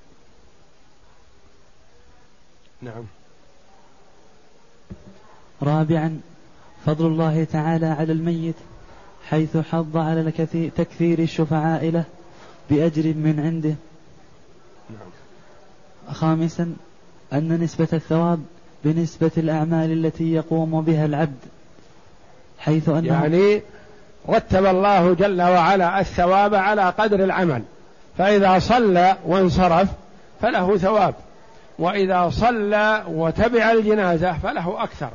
نعم. 2.83 3.05
رابعا 5.63 6.21
فضل 6.87 7.07
الله 7.07 7.45
تعالى 7.45 7.87
على 7.87 8.13
الميت 8.13 8.55
حيث 9.29 9.57
حض 9.57 9.97
على 9.97 10.31
تكثير 10.77 11.19
الشفعاء 11.19 11.91
له 11.91 12.05
بأجر 12.71 13.03
من 13.03 13.41
عنده. 13.41 13.75
خامسا 16.13 16.75
أن 17.33 17.63
نسبة 17.63 17.89
الثواب 17.93 18.43
بنسبة 18.85 19.31
الأعمال 19.37 19.93
التي 19.93 20.33
يقوم 20.33 20.81
بها 20.81 21.07
العبد 21.07 21.39
حيث 22.65 22.89
أنه 22.89 23.13
يعني 23.13 23.63
رتب 24.29 24.67
الله 24.67 25.15
جل 25.15 25.43
وعلا 25.43 26.01
الثواب 26.01 26.55
على 26.55 26.83
قدر 26.83 27.25
العمل. 27.25 27.63
فإذا 28.19 28.59
صلى 28.59 29.17
وانصرف 29.27 29.89
فله 30.43 30.77
ثواب. 30.77 31.15
وإذا 31.79 32.31
صلى 32.31 33.03
وتبع 33.09 33.71
الجنازة 33.73 34.33
فله 34.33 34.83
أكثر. 34.83 35.11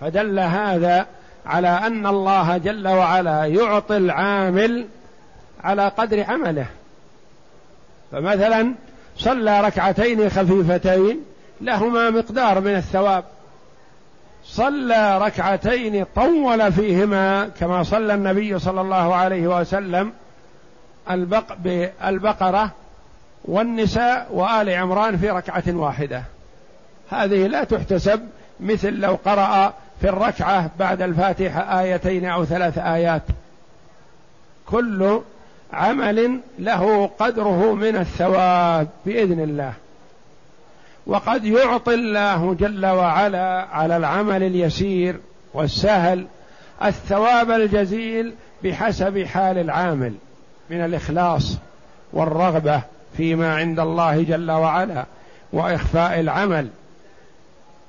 فدل 0.00 0.40
هذا 0.40 1.06
على 1.46 1.68
أن 1.68 2.06
الله 2.06 2.58
جل 2.58 2.88
وعلا 2.88 3.44
يعطي 3.44 3.96
العامل 3.96 4.86
على 5.64 5.88
قدر 5.88 6.24
عمله. 6.28 6.66
فمثلا 8.12 8.74
صلى 9.16 9.60
ركعتين 9.60 10.30
خفيفتين 10.30 11.20
لهما 11.60 12.10
مقدار 12.10 12.60
من 12.60 12.74
الثواب. 12.76 13.24
صلى 14.52 15.18
ركعتين 15.18 16.04
طول 16.16 16.72
فيهما 16.72 17.50
كما 17.60 17.82
صلى 17.82 18.14
النبي 18.14 18.58
صلى 18.58 18.80
الله 18.80 19.14
عليه 19.14 19.60
وسلم 19.60 20.12
البق 21.10 21.44
بالبقرة 21.64 22.70
والنساء 23.44 24.28
وآل 24.30 24.70
عمران 24.70 25.16
في 25.16 25.30
ركعة 25.30 25.62
واحدة. 25.68 26.22
هذه 27.10 27.46
لا 27.46 27.64
تحتسب 27.64 28.20
مثل 28.60 28.92
لو 28.92 29.18
قرأ 29.24 29.74
في 30.00 30.08
الركعة 30.08 30.70
بعد 30.78 31.02
الفاتحة 31.02 31.80
آيتين 31.80 32.24
أو 32.24 32.44
ثلاث 32.44 32.78
آيات. 32.78 33.22
كل 34.66 35.20
عمل 35.72 36.40
له 36.58 37.10
قدره 37.18 37.74
من 37.74 37.96
الثواب 37.96 38.88
بإذن 39.06 39.40
الله. 39.40 39.72
وقد 41.06 41.44
يعطي 41.44 41.94
الله 41.94 42.54
جل 42.54 42.86
وعلا 42.86 43.66
على 43.72 43.96
العمل 43.96 44.42
اليسير 44.42 45.20
والسهل 45.54 46.26
الثواب 46.84 47.50
الجزيل 47.50 48.34
بحسب 48.64 49.24
حال 49.24 49.58
العامل 49.58 50.14
من 50.70 50.84
الإخلاص 50.84 51.56
والرغبة 52.12 52.82
فيما 53.16 53.56
عند 53.56 53.80
الله 53.80 54.22
جل 54.22 54.50
وعلا 54.50 55.04
وإخفاء 55.52 56.20
العمل 56.20 56.68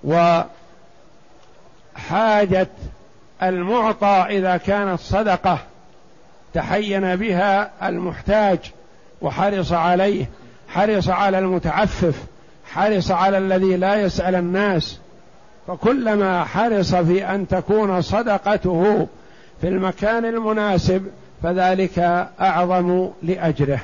وحاجة 0.03 0.47
المعطى 3.43 4.25
إذا 4.29 4.57
كانت 4.57 4.99
صدقة 4.99 5.59
تحين 6.53 7.15
بها 7.15 7.71
المحتاج 7.83 8.59
وحرص 9.21 9.71
عليه 9.71 10.29
حرص 10.67 11.09
على 11.09 11.39
المتعفف 11.39 12.23
حرص 12.65 13.11
على 13.11 13.37
الذي 13.37 13.77
لا 13.77 13.95
يسأل 13.95 14.35
الناس. 14.35 14.99
فكلما 15.67 16.43
حرص 16.43 16.95
في 16.95 17.25
أن 17.25 17.47
تكون 17.47 18.01
صدقته 18.01 19.07
في 19.61 19.67
المكان 19.67 20.25
المناسب 20.25 21.07
فذلك 21.43 21.99
أعظم 22.41 23.09
لأجره. 23.23 23.79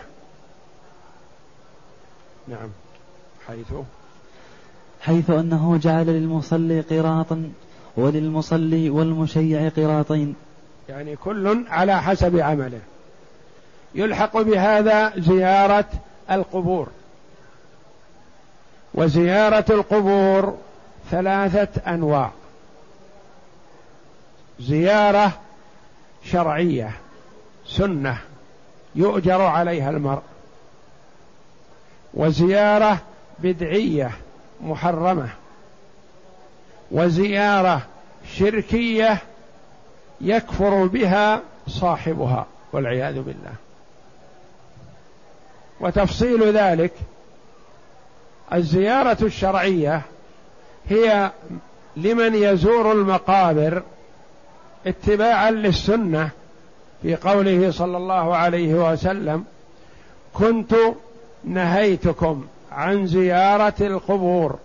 نعم. 2.47 2.69
حيث؟ 3.47 3.73
حيث 5.01 5.29
أنه 5.29 5.77
جعل 5.77 6.05
للمصلي 6.05 6.81
قراطا 6.81 7.51
وللمصلي 7.97 8.89
والمشيع 8.89 9.69
قراطين. 9.69 10.35
يعني 10.89 11.15
كل 11.15 11.65
على 11.69 12.01
حسب 12.01 12.37
عمله. 12.37 12.79
يلحق 13.95 14.41
بهذا 14.41 15.13
زيارة 15.17 15.85
القبور. 16.31 16.87
وزيارة 18.99 19.65
القبور 19.69 20.57
ثلاثة 21.11 21.93
أنواع. 21.93 22.31
زيارة 24.59 25.31
شرعية 26.25 26.91
سنة 27.65 28.17
يؤجر 28.95 29.41
عليها 29.41 29.89
المرء. 29.89 30.21
وزيارة 32.13 32.97
بدعية 33.39 34.11
محرمة. 34.61 35.29
وزيارة 36.91 37.81
شركية 38.37 39.17
يكفر 40.21 40.85
بها 40.85 41.41
صاحبها 41.67 42.45
والعياذ 42.73 43.21
بالله. 43.21 43.53
وتفصيل 45.79 46.57
ذلك 46.57 46.93
الزيارة 48.53 49.17
الشرعية 49.21 50.01
هي 50.89 51.31
لمن 51.97 52.35
يزور 52.35 52.91
المقابر 52.91 53.83
اتباعا 54.87 55.51
للسنة 55.51 56.29
في 57.01 57.15
قوله 57.15 57.71
صلى 57.71 57.97
الله 57.97 58.35
عليه 58.35 58.91
وسلم 58.91 59.43
كنت 60.33 60.75
نهيتكم 61.43 62.45
عن 62.71 63.07
زيارة 63.07 63.73
القبور 63.81 64.59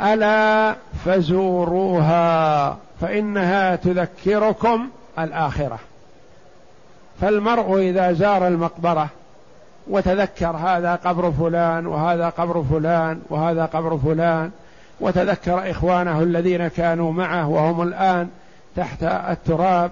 ألا 0.00 0.76
فزوروها 1.04 2.78
فإنها 3.00 3.76
تذكركم 3.76 4.88
الآخرة. 5.18 5.78
فالمرء 7.20 7.78
إذا 7.78 8.12
زار 8.12 8.46
المقبرة 8.46 9.08
وتذكر 9.86 10.56
هذا 10.56 10.94
قبر 10.94 11.32
فلان 11.32 11.86
وهذا 11.86 12.28
قبر 12.28 12.64
فلان 12.70 13.22
وهذا 13.30 13.64
قبر 13.64 13.98
فلان 13.98 14.50
وتذكر 15.00 15.70
إخوانه 15.70 16.22
الذين 16.22 16.68
كانوا 16.68 17.12
معه 17.12 17.48
وهم 17.48 17.82
الآن 17.82 18.28
تحت 18.76 19.02
التراب 19.02 19.90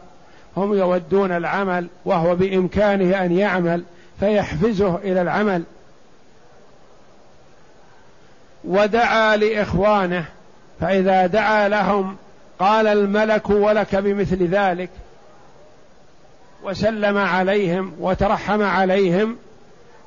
هم 0.57 0.75
يودون 0.75 1.33
العمل 1.33 1.87
وهو 2.05 2.37
بإمكانه 2.37 3.25
أن 3.25 3.33
يعمل 3.33 3.85
فيحفزه 4.21 4.97
إلى 4.97 5.23
العمل. 5.23 5.63
ودعا 8.65 9.37
لإخوانه 9.37 10.25
فإذا 10.81 11.27
دعا 11.27 11.69
لهم 11.69 12.17
قال 12.59 12.87
الملك 12.87 13.51
ولك 13.51 13.97
بمثل 13.97 14.47
ذلك 14.47 14.91
وسلم 16.65 17.19
عليهم 17.19 17.93
وترحم 18.01 18.63
عليهم 18.63 19.37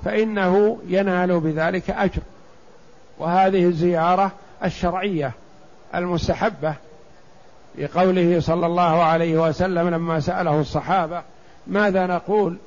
فإنه 0.06 0.78
ينال 0.88 1.40
بذلك 1.40 1.90
أجر. 1.90 2.22
وهذه 3.20 3.64
الزيارة 3.66 4.32
الشرعية 4.64 5.32
المستحبة 5.96 6.74
بقوله 7.78 8.40
صلى 8.40 8.66
الله 8.66 9.04
عليه 9.04 9.48
وسلم 9.48 9.90
لما 9.90 10.20
سأله 10.20 10.62
الصحابة 10.62 11.22
ماذا 11.68 12.08
نقول 12.08 12.58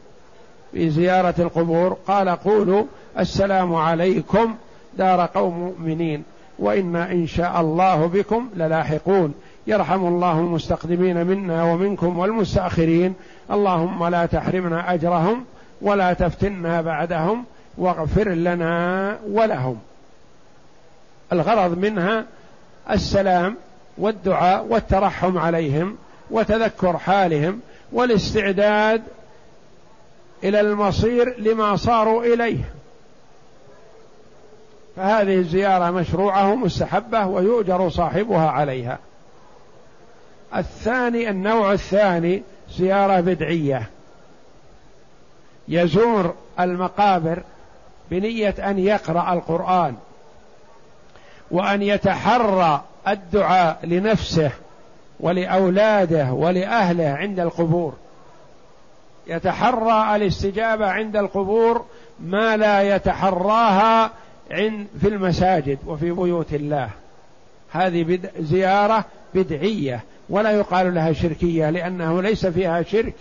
في 0.73 0.91
زيارة 0.91 1.35
القبور؟ 1.39 1.97
قال 2.07 2.29
قولوا 2.29 2.85
السلام 3.19 3.75
عليكم 3.75 4.55
دار 4.99 5.27
قوم 5.35 5.59
مؤمنين 5.59 6.25
وإنا 6.59 7.13
إن 7.13 7.27
شاء 7.27 7.61
الله 7.61 8.07
بكم 8.07 8.49
للاحقون. 8.57 9.35
يرحم 9.67 10.07
الله 10.07 10.39
المستقدمين 10.39 11.27
منا 11.27 11.65
ومنكم 11.65 12.19
والمستأخرين. 12.19 13.15
اللهم 13.51 14.07
لا 14.07 14.27
تحرمنا 14.27 14.95
أجرهم 14.95 15.45
ولا 15.81 16.13
تفتنا 16.13 16.83
بعدهم 16.83 17.45
واغفر 17.79 18.29
لنا 18.29 19.19
ولهم. 19.31 19.79
الغرض 21.33 21.79
منها 21.79 22.25
السلام 22.91 23.57
والدعاء 23.99 24.65
والترحم 24.65 25.39
عليهم 25.39 25.97
وتذكر 26.31 26.99
حالهم 26.99 27.61
والاستعداد 27.93 29.03
إلى 30.45 30.61
المصير 30.61 31.41
لما 31.41 31.77
صاروا 31.77 32.25
إليه. 32.25 32.65
فهذه 34.97 35.35
الزيارة 35.35 35.91
مشروعة 35.91 36.55
مستحبه 36.55 37.27
ويؤجر 37.27 37.89
صاحبها 37.89 38.51
عليها. 38.51 38.99
الثاني 40.57 41.31
النوع 41.31 41.73
الثاني 41.73 42.43
زيارة 42.71 43.21
بدعية. 43.21 43.91
يزور 45.69 46.35
المقابر 46.61 47.43
بنية 48.11 48.55
أن 48.59 48.79
يقرأ 48.79 49.33
القرآن 49.33 49.95
وأن 51.51 51.83
يتحرى 51.83 52.83
الدعاء 53.09 53.79
لنفسه 53.85 54.51
ولأولاده 55.21 56.33
ولأهله 56.33 57.09
عند 57.09 57.41
القبور. 57.41 57.95
يتحرى 59.27 60.17
الاستجابة 60.17 60.87
عند 60.87 61.17
القبور 61.17 61.85
ما 62.21 62.57
لا 62.57 62.97
يتحراها 62.97 64.11
في 65.01 65.09
المساجد 65.09 65.79
وفي 65.87 66.11
بيوت 66.11 66.55
الله. 66.55 66.91
هذه 67.73 68.19
زيارة 68.39 69.05
بدعية 69.35 70.05
ولا 70.29 70.51
يقال 70.51 70.95
لها 70.95 71.13
شركية 71.13 71.71
لأنه 71.71 72.23
ليس 72.23 72.47
فيها 72.47 72.83
شرك. 72.83 73.15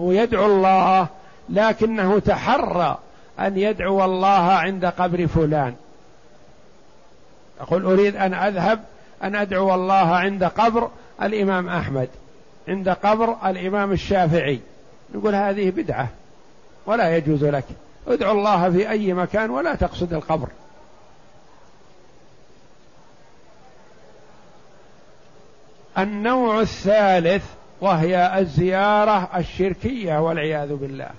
هو 0.00 0.12
يدعو 0.12 0.46
الله 0.46 1.08
لكنه 1.48 2.18
تحرى 2.18 2.98
أن 3.40 3.58
يدعو 3.58 4.04
الله 4.04 4.52
عند 4.52 4.84
قبر 4.84 5.26
فلان. 5.26 5.74
يقول 7.60 7.84
أريد 7.84 8.16
أن 8.16 8.34
أذهب 8.34 8.84
أن 9.22 9.34
أدعو 9.34 9.74
الله 9.74 10.16
عند 10.16 10.44
قبر 10.44 10.90
الإمام 11.22 11.68
أحمد 11.68 12.08
عند 12.68 12.88
قبر 12.88 13.36
الإمام 13.46 13.92
الشافعي. 13.92 14.60
نقول 15.14 15.34
هذه 15.34 15.70
بدعة 15.70 16.08
ولا 16.86 17.16
يجوز 17.16 17.44
لك. 17.44 17.64
ادعو 18.08 18.32
الله 18.32 18.70
في 18.70 18.90
أي 18.90 19.12
مكان 19.12 19.50
ولا 19.50 19.74
تقصد 19.74 20.12
القبر. 20.12 20.48
النوع 25.98 26.60
الثالث 26.60 27.44
وهي 27.80 28.38
الزيارة 28.38 29.30
الشركية 29.36 30.18
والعياذ 30.20 30.74
بالله. 30.74 31.10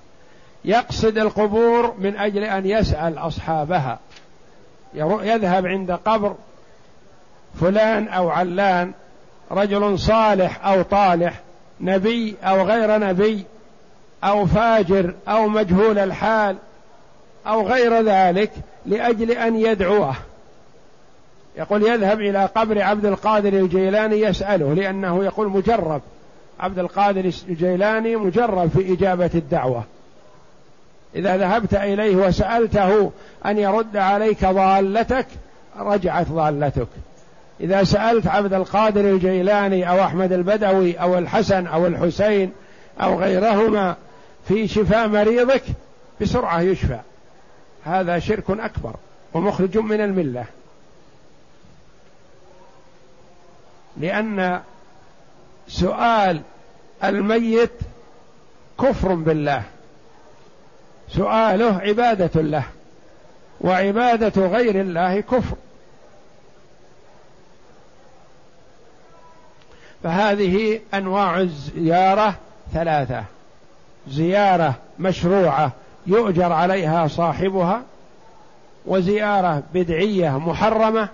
يقصد 0.68 1.18
القبور 1.18 1.96
من 2.00 2.18
أجل 2.18 2.44
أن 2.44 2.66
يسأل 2.66 3.18
أصحابها. 3.18 4.00
يذهب 4.94 5.66
عند 5.66 5.92
قبر 5.92 6.36
فلان 7.62 8.08
أو 8.08 8.30
علان 8.30 8.92
رجل 9.52 10.00
صالح 10.00 10.66
أو 10.66 10.82
طالح 10.82 11.42
نبي 11.82 12.36
أو 12.44 12.62
غير 12.62 13.00
نبي 13.00 13.46
أو 14.24 14.46
فاجر 14.46 15.14
أو 15.28 15.48
مجهول 15.48 16.00
الحال 16.00 16.56
أو 17.48 17.68
غير 17.68 18.02
ذلك 18.02 18.52
لأجل 18.86 19.32
أن 19.32 19.56
يدعوه. 19.56 20.16
يقول 21.58 21.84
يذهب 21.84 22.22
إلى 22.22 22.46
قبر 22.46 22.82
عبد 22.82 23.06
القادر 23.06 23.54
الجيلاني 23.54 24.22
يسأله 24.22 24.74
لأنه 24.74 25.24
يقول 25.24 25.50
مجرب. 25.50 26.02
عبد 26.60 26.80
القادر 26.80 27.32
الجيلاني 27.50 28.16
مجرب 28.16 28.70
في 28.70 28.94
إجابة 28.94 29.32
الدعوة. 29.36 29.84
إذا 31.16 31.38
ذهبت 31.38 31.74
إليه 31.74 32.16
وسألته 32.16 33.12
أن 33.46 33.58
يرد 33.58 33.98
عليك 33.98 34.46
ضالتك 34.46 35.28
رجعت 35.80 36.28
ضالتك. 36.28 36.88
إذا 37.62 37.84
سألت 37.84 38.28
عبد 38.28 38.54
القادر 38.54 39.02
الجيلاني 39.02 39.90
أو 39.90 40.04
أحمد 40.04 40.32
البدوي 40.32 41.02
أو 41.02 41.18
الحسن 41.18 41.68
أو 41.68 41.88
الحسين 41.88 42.52
أو 43.02 43.20
غيرهما 43.20 43.96
في 44.48 44.68
شفاء 44.68 45.08
مريضك 45.08 45.64
بسرعة 46.22 46.62
يشفى. 46.62 47.00
هذا 47.86 48.20
شرك 48.20 48.50
أكبر 48.50 48.96
ومخرج 49.34 49.78
من 49.78 50.02
الملة. 50.02 50.46
لأن 53.98 54.62
سؤال 55.68 56.42
الميت 57.04 57.72
كفر 58.82 59.14
بالله. 59.14 59.64
سؤاله 61.10 61.78
عبادة 61.78 62.42
له 62.42 62.64
وعبادة 63.62 64.48
غير 64.48 64.82
الله 64.82 65.20
كفر. 65.20 65.56
فهذه 70.04 70.80
أنواع 70.94 71.40
الزيارة 71.40 72.36
ثلاثة. 72.74 73.24
زيارة 74.08 74.76
مشروعة 75.00 75.72
يؤجر 76.08 76.54
عليها 76.54 77.08
صاحبها 77.08 77.82
وزيارة 78.86 79.64
بدعية 79.74 80.40
محرمة 80.40 81.10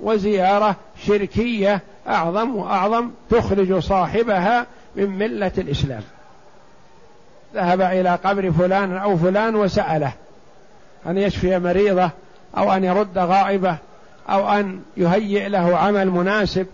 وزيارة 0.00 0.76
شركية 1.06 1.80
أعظم 2.08 2.56
وأعظم 2.56 3.10
تخرج 3.30 3.78
صاحبها 3.78 4.66
من 4.96 5.10
ملة 5.10 5.52
الإسلام. 5.58 6.02
ذهب 7.56 7.80
إلى 7.80 8.18
قبر 8.24 8.52
فلان 8.52 8.96
أو 8.96 9.16
فلان 9.16 9.56
وسأله 9.56 10.12
أن 11.06 11.18
يشفي 11.18 11.58
مريضه 11.58 12.10
أو 12.56 12.72
أن 12.72 12.84
يرد 12.84 13.18
غائبه 13.18 13.76
أو 14.28 14.48
أن 14.48 14.80
يهيئ 14.96 15.48
له 15.48 15.76
عمل 15.76 16.10
مناسب 16.10 16.66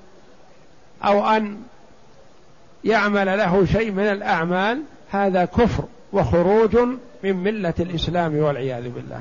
أو 1.04 1.26
أن 1.28 1.56
يعمل 2.84 3.26
له 3.26 3.66
شيء 3.66 3.90
من 3.90 4.02
الأعمال 4.02 4.82
هذا 5.10 5.44
كفر 5.44 5.84
وخروج 6.12 6.76
من 7.24 7.36
ملة 7.36 7.74
الإسلام 7.80 8.36
والعياذ 8.36 8.88
بالله. 8.88 9.20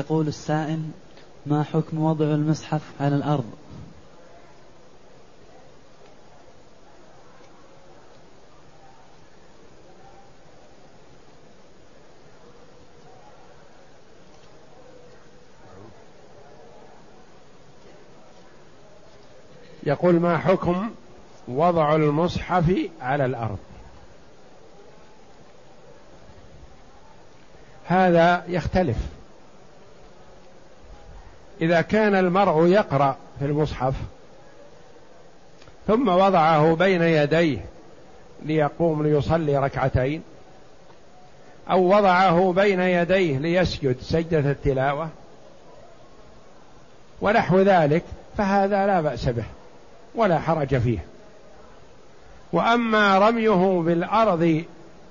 يقول 0.00 0.28
السائل 0.28 0.82
ما 1.46 1.62
حكم 1.62 2.02
وضع 2.02 2.24
المصحف 2.24 2.80
على 3.00 3.16
الأرض؟ 3.16 3.44
يقول 19.82 20.20
ما 20.20 20.38
حكم 20.38 20.90
وضع 21.48 21.94
المصحف 21.94 22.88
على 23.00 23.24
الأرض؟ 23.24 23.58
هذا 27.86 28.44
يختلف. 28.48 29.19
إذا 31.60 31.80
كان 31.80 32.14
المرء 32.14 32.66
يقرأ 32.66 33.16
في 33.38 33.44
المصحف 33.44 33.94
ثم 35.86 36.08
وضعه 36.08 36.74
بين 36.74 37.02
يديه 37.02 37.64
ليقوم 38.42 39.02
ليصلي 39.02 39.58
ركعتين 39.58 40.22
أو 41.70 41.96
وضعه 41.96 42.52
بين 42.52 42.80
يديه 42.80 43.38
ليسجد 43.38 43.96
سجدة 44.00 44.50
التلاوة 44.50 45.08
ونحو 47.20 47.60
ذلك 47.60 48.02
فهذا 48.36 48.86
لا 48.86 49.00
بأس 49.00 49.28
به 49.28 49.44
ولا 50.14 50.38
حرج 50.38 50.78
فيه. 50.78 50.98
وأما 52.52 53.18
رميه 53.18 53.80
بالأرض 53.80 54.64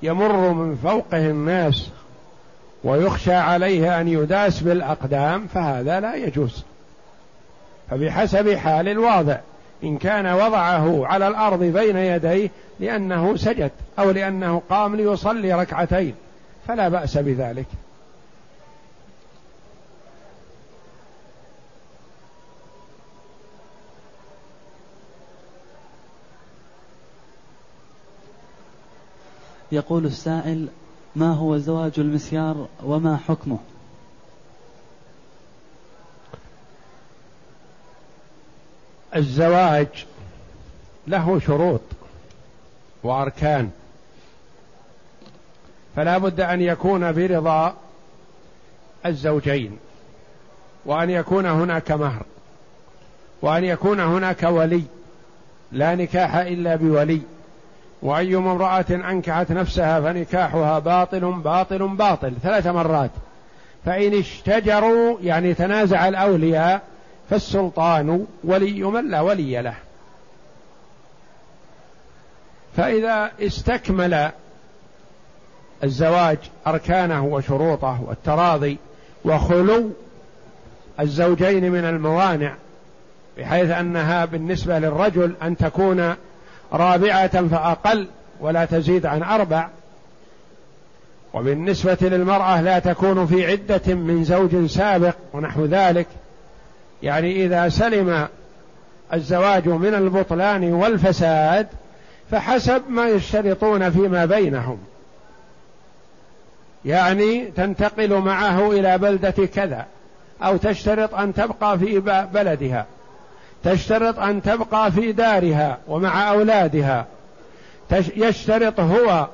يمر 0.03 0.53
من 0.53 0.75
فوقه 0.75 1.29
الناس 1.29 1.89
ويخشى 2.84 3.34
عليه 3.34 4.02
أن 4.02 4.08
يداس 4.08 4.60
بالأقدام 4.60 5.48
فهذا 5.48 6.00
لا 6.00 6.15
يجوز. 6.15 6.63
فبحسب 7.89 8.54
حال 8.54 8.88
الواضع 8.88 9.38
إن 9.84 9.98
كان 9.98 10.34
وضعه 10.34 11.08
على 11.08 11.28
الأرض 11.28 11.63
بين 11.63 11.98
يديه 11.98 12.50
لأنه 12.80 13.38
سجد 13.38 13.72
أو 14.00 14.12
لأنه 14.12 14.62
قام 14.70 14.96
ليصلي 14.96 15.54
ركعتين 15.54 16.15
فلا 16.68 16.89
بأس 16.89 17.18
بذلك. 17.18 17.65
يقول 29.72 30.06
السائل 30.06 30.68
ما 31.15 31.34
هو 31.34 31.58
زواج 31.58 31.91
المسيار 31.98 32.67
وما 32.84 33.17
حكمه؟ 33.17 33.60
الزواج 39.15 40.06
له 41.08 41.39
شروط 41.39 41.82
وأركان 43.04 43.72
فلا 45.95 46.17
بد 46.17 46.39
أن 46.41 46.62
يكون 46.62 47.12
برضا 47.12 47.76
الزوجين 49.06 49.78
وأن 50.86 51.10
يكون 51.10 51.45
هناك 51.45 51.91
مهر 51.91 52.26
وأن 53.41 53.63
يكون 53.63 54.00
هناك 54.00 54.43
ولي 54.43 54.84
لا 55.72 55.95
نكاح 55.95 56.36
إلا 56.36 56.76
بولي. 56.76 57.22
وأيما 58.01 58.51
امرأة 58.51 58.85
أنكحت 58.89 59.51
نفسها 59.51 60.01
فنكاحها 60.01 60.79
باطل 60.79 61.19
باطل 61.31 61.88
باطل. 61.88 62.33
ثلاث 62.43 62.67
مرات. 62.67 63.12
فإن 63.85 64.13
اشتجروا 64.13 65.17
يعني 65.21 65.53
تنازع 65.53 66.07
الأولياء 66.07 66.81
فالسلطان 67.29 68.25
ولي 68.43 68.83
من 68.83 69.09
لا 69.09 69.21
ولي 69.21 69.62
له. 69.62 69.75
فإذا 72.77 73.31
استكمل 73.41 74.29
الزواج 75.83 76.38
أركانه 76.67 77.25
وشروطه 77.25 78.01
والتراضي 78.07 78.77
وخلو 79.25 79.91
الزوجين 80.99 81.71
من 81.71 81.85
الموانع 81.85 82.53
بحيث 83.38 83.71
أنها 83.71 84.25
بالنسبة 84.25 84.79
للرجل 84.79 85.33
أن 85.43 85.57
تكون 85.57 86.15
رابعة 86.73 87.47
فأقل 87.47 88.08
ولا 88.39 88.65
تزيد 88.65 89.05
عن 89.05 89.23
أربع. 89.23 89.67
وبالنسبة 91.34 91.97
للمرأة 92.01 92.62
لا 92.62 92.79
تكون 92.79 93.27
في 93.27 93.45
عدة 93.45 93.95
من 93.95 94.23
زوج 94.23 94.65
سابق 94.65 95.15
ونحو 95.34 95.65
ذلك. 95.65 96.08
يعني 97.03 97.45
إذا 97.45 97.69
سلم 97.69 98.27
الزواج 99.13 99.67
من 99.67 99.93
البطلان 99.93 100.73
والفساد 100.73 101.67
فحسب 102.32 102.82
ما 102.89 103.08
يشترطون 103.08 103.89
فيما 103.89 104.25
بينهم. 104.25 104.79
يعني 106.86 107.45
تنتقل 107.45 108.13
معه 108.13 108.71
إلى 108.71 108.97
بلدة 108.97 109.45
كذا 109.45 109.86
أو 110.43 110.58
تشترط 110.58 111.15
أن 111.15 111.34
تبقى 111.34 111.79
في 111.79 111.99
بلدها. 112.34 112.86
تشترط 113.63 114.19
أن 114.19 114.41
تبقى 114.41 114.91
في 114.91 115.12
دارها 115.12 115.78
ومع 115.88 116.32
أولادها. 116.32 117.06
يشترط 118.15 118.80
هو 118.80 119.28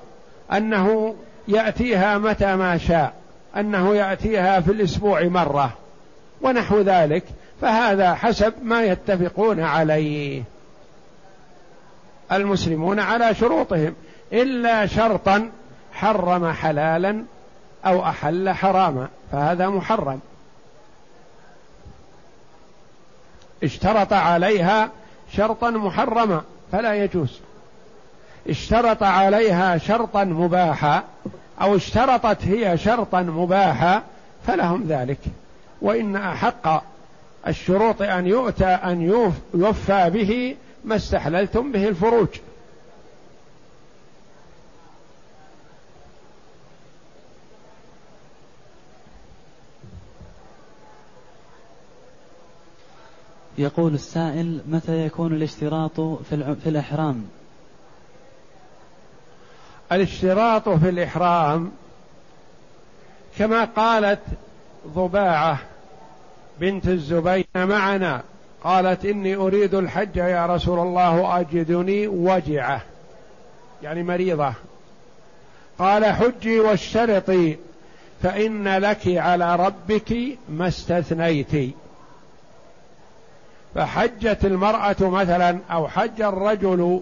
أنه 0.54 1.16
يأتيها 1.48 2.18
متى 2.18 2.56
ما 2.56 2.78
شاء 2.78 3.14
أنه 3.58 3.96
يأتيها 3.96 4.60
في 4.60 4.72
الأسبوع 4.72 5.24
مرة 5.24 5.74
ونحو 6.42 6.82
ذلك 6.82 7.24
فهذا 7.62 8.14
حسب 8.14 8.54
ما 8.64 8.84
يتفقون 8.84 9.60
عليه. 9.60 10.44
المسلمون 12.32 13.00
على 13.00 13.36
شروطهم 13.36 13.96
إلا 14.34 14.86
شرطا 14.86 15.50
حرم 15.94 16.52
حلالا 16.52 17.24
أو 17.86 18.04
أحل 18.04 18.50
حراما 18.50 19.08
فهذا 19.32 19.70
محرم. 19.70 20.20
اشترط 23.64 24.14
عليها 24.14 24.90
شرطا 25.32 25.70
محرما 25.70 26.42
فلا 26.72 26.96
يجوز. 27.04 27.40
اشترط 28.50 29.04
عليها 29.04 29.78
شرطا 29.78 30.24
مباحا 30.24 31.04
أو 31.62 31.76
اشترطت 31.76 32.38
هي 32.44 32.78
شرطا 32.78 33.22
مباحا 33.22 34.04
فلهم 34.48 34.86
ذلك. 34.88 35.20
وإن 35.82 36.16
أحق 36.16 36.84
الشروط 37.48 38.02
أن 38.02 38.28
يؤتى 38.28 38.66
أن 38.66 39.02
يوفى 39.54 40.10
به 40.10 40.56
ما 40.86 40.96
استحللتم 40.96 41.72
به 41.72 41.88
الفروج. 41.88 42.28
يقول 53.58 53.94
السائل 53.94 54.62
متى 54.68 55.06
يكون 55.06 55.34
الاشتراط 55.34 56.02
في, 56.02 56.56
في 56.64 56.70
الإحرام؟ 56.70 57.26
الاشتراط 59.92 60.70
في 60.70 60.90
الإحرام 60.90 61.72
كما 63.38 63.64
قالت 63.64 64.20
ضباعة 64.88 65.60
بنت 66.60 66.88
الزبير 66.88 67.46
معنا 67.56 68.24
قالت 68.64 69.06
إني 69.06 69.36
أريد 69.36 69.74
الحج 69.76 70.16
يا 70.16 70.46
رسول 70.46 70.80
الله 70.80 71.40
أجدني 71.40 72.08
وجعة 72.08 72.82
يعني 73.84 74.04
مريضة. 74.04 74.54
قال 75.80 76.06
حجي 76.06 76.60
واشترطي 76.60 77.58
فإن 78.24 78.68
لك 78.78 79.02
على 79.08 79.56
ربك 79.56 80.38
ما 80.50 80.68
استثنيت. 80.68 81.76
فحجت 83.76 84.46
المرأة 84.46 84.96
مثلا 85.00 85.58
أو 85.72 85.88
حج 85.88 86.22
الرجل 86.22 87.02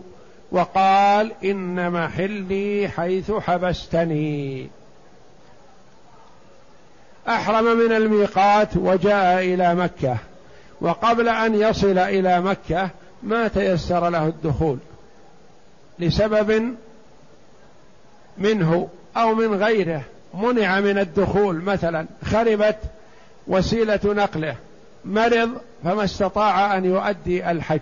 وقال 0.51 1.31
إن 1.43 1.91
محلي 1.91 2.89
حيث 2.95 3.31
حبستني. 3.31 4.69
أحرم 7.27 7.77
من 7.77 7.91
الميقات 7.91 8.77
وجاء 8.77 9.39
إلى 9.43 9.75
مكة 9.75 10.17
وقبل 10.81 11.29
أن 11.29 11.55
يصل 11.55 11.97
إلى 11.97 12.41
مكة 12.41 12.89
ما 13.23 13.47
تيسر 13.47 14.09
له 14.09 14.27
الدخول. 14.27 14.77
لسبب 15.99 16.75
منه 18.37 18.87
أو 19.17 19.35
من 19.35 19.63
غيره 19.63 20.01
منع 20.33 20.79
من 20.79 20.97
الدخول 20.97 21.55
مثلا 21.55 22.05
خربت 22.25 22.77
وسيلة 23.47 23.99
نقله. 24.05 24.55
مرض 25.05 25.51
فما 25.83 26.03
استطاع 26.03 26.77
أن 26.77 26.85
يؤدي 26.85 27.51
الحج 27.51 27.79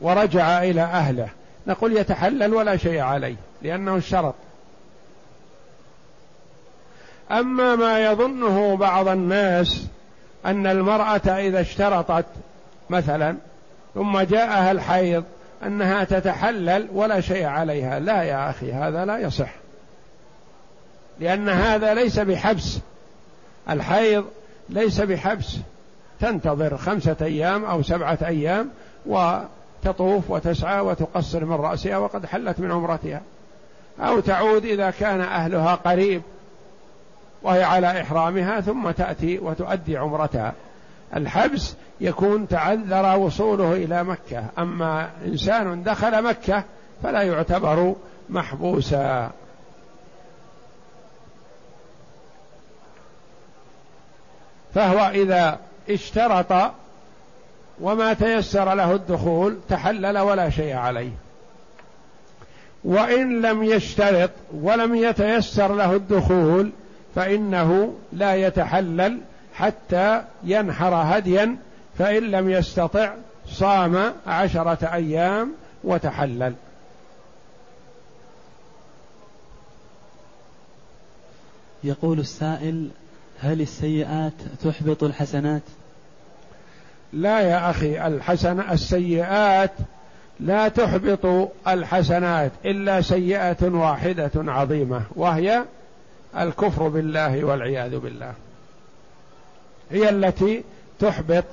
ورجع 0.00 0.62
إلى 0.62 0.82
أهله. 0.82 1.28
نقول 1.66 1.96
يتحلل 1.96 2.54
ولا 2.54 2.76
شيء 2.76 3.00
عليه 3.00 3.36
لأنه 3.62 3.96
اشترط 3.98 4.34
أما 7.30 7.76
ما 7.76 8.04
يظنه 8.04 8.76
بعض 8.76 9.08
الناس 9.08 9.86
أن 10.46 10.66
المرأة 10.66 11.30
إذا 11.30 11.60
اشترطت 11.60 12.26
مثلا 12.90 13.36
ثم 13.94 14.20
جاءها 14.20 14.70
الحيض 14.70 15.24
أنها 15.62 16.04
تتحلل 16.04 16.88
ولا 16.92 17.20
شيء 17.20 17.44
عليها. 17.44 17.98
لا 17.98 18.22
يا 18.22 18.50
أخي 18.50 18.72
هذا 18.72 19.04
لا 19.04 19.18
يصح. 19.18 19.50
لأن 21.20 21.48
هذا 21.48 21.94
ليس 21.94 22.18
بحبس. 22.18 22.78
الحيض 23.70 24.24
ليس 24.68 25.00
بحبس. 25.00 25.56
تنتظر 26.20 26.76
خمسة 26.76 27.16
أيام 27.22 27.64
أو 27.64 27.82
سبعة 27.82 28.18
أيام 28.26 28.70
وتطوف 29.06 30.30
وتسعى 30.30 30.80
وتقصر 30.80 31.44
من 31.44 31.56
رأسها 31.56 31.98
وقد 31.98 32.26
حلت 32.26 32.60
من 32.60 32.72
عمرتها. 32.72 33.20
أو 34.00 34.20
تعود 34.20 34.64
إذا 34.64 34.90
كان 34.90 35.20
أهلها 35.20 35.74
قريب 35.74 36.22
وهي 37.42 37.64
على 37.64 38.00
إحرامها 38.00 38.60
ثم 38.60 38.90
تأتي 38.90 39.38
وتؤدي 39.38 39.96
عمرتها. 39.96 40.52
الحبس 41.16 41.74
يكون 42.00 42.48
تعذر 42.48 43.18
وصوله 43.18 43.72
إلى 43.72 44.04
مكة. 44.04 44.44
أما 44.58 45.10
إنسان 45.26 45.82
دخل 45.82 46.22
مكة 46.22 46.64
فلا 47.02 47.22
يعتبر 47.22 47.94
محبوسا. 48.28 49.30
فهو 54.74 55.10
إذا 55.10 55.58
اشترط 55.90 56.72
وما 57.80 58.12
تيسر 58.12 58.74
له 58.74 58.92
الدخول 58.94 59.58
تحلل 59.68 60.18
ولا 60.18 60.50
شيء 60.50 60.74
عليه. 60.74 61.10
وإن 62.84 63.42
لم 63.42 63.62
يشترط 63.62 64.30
ولم 64.54 64.94
يتيسر 64.94 65.74
له 65.74 65.92
الدخول 65.92 66.70
فإنه 67.14 67.94
لا 68.12 68.34
يتحلل 68.34 69.20
حتى 69.54 70.22
ينحر 70.44 70.94
هديا 70.94 71.56
فإن 71.98 72.22
لم 72.22 72.50
يستطع 72.50 73.14
صام 73.48 74.12
عشرة 74.26 74.88
أيام 74.92 75.52
وتحلل. 75.84 76.54
يقول 81.84 82.18
السائل 82.18 82.88
هل 83.40 83.60
السيئات 83.60 84.32
تحبط 84.64 85.04
الحسنات؟ 85.04 85.62
لا 87.12 87.40
يا 87.40 87.70
أخي 87.70 88.06
الحسن 88.06 88.60
السيئات 88.60 89.72
لا 90.40 90.68
تحبط 90.68 91.50
الحسنات 91.68 92.52
إلا 92.64 93.00
سيئة 93.00 93.56
واحدة 93.62 94.30
عظيمة 94.36 95.02
وهي 95.16 95.62
الكفر 96.38 96.88
بالله 96.88 97.44
والعياذ 97.44 97.98
بالله. 97.98 98.32
هي 99.90 100.08
التي 100.08 100.64
تحبط 100.98 101.44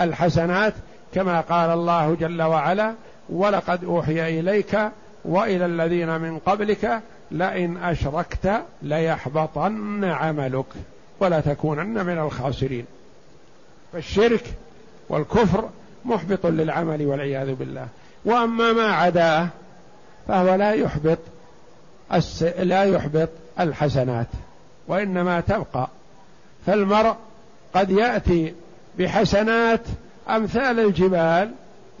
الحسنات 0.00 0.74
كما 1.14 1.40
قال 1.40 1.70
الله 1.70 2.14
جل 2.14 2.42
وعلا 2.42 2.94
ولقد 3.28 3.84
أوحي 3.84 4.40
إليك 4.40 4.78
وإلى 5.24 5.66
الذين 5.66 6.20
من 6.20 6.38
قبلك 6.38 7.00
لئن 7.30 7.76
أشركت 7.76 8.62
ليحبطن 8.82 10.04
عملك. 10.04 10.66
ولا 11.22 11.40
تكونن 11.40 12.06
من 12.06 12.18
الخاسرين 12.18 12.84
فالشرك 13.92 14.44
والكفر 15.08 15.68
محبط 16.04 16.46
للعمل 16.46 17.06
والعياذ 17.06 17.54
بالله 17.54 17.88
وأما 18.24 18.72
ما 18.72 18.92
عداه 18.92 19.48
فهو 20.28 20.54
لا 20.54 20.72
يحبط. 20.72 21.18
لا 22.58 22.84
يحبط 22.84 23.28
الحسنات 23.60 24.26
وإنما 24.88 25.40
تبقى 25.40 25.88
فالمرء 26.66 27.14
قد 27.74 27.90
يأتي 27.90 28.54
بحسنات 28.98 29.80
أمثال 30.30 30.80
الجبال 30.80 31.50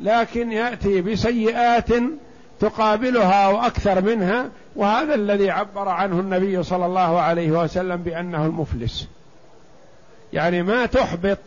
لكن 0.00 0.52
يأتي 0.52 1.00
بسيئات 1.00 1.88
تقابلها 2.62 3.48
وأكثر 3.48 4.02
منها 4.02 4.48
وهذا 4.76 5.14
الذي 5.14 5.50
عبر 5.50 5.88
عنه 5.88 6.20
النبي 6.20 6.62
صلى 6.62 6.86
الله 6.86 7.20
عليه 7.20 7.50
وسلم 7.50 7.96
بأنه 7.96 8.46
المفلس. 8.46 9.08
يعني 10.32 10.62
ما 10.62 10.86
تحبط 10.86 11.38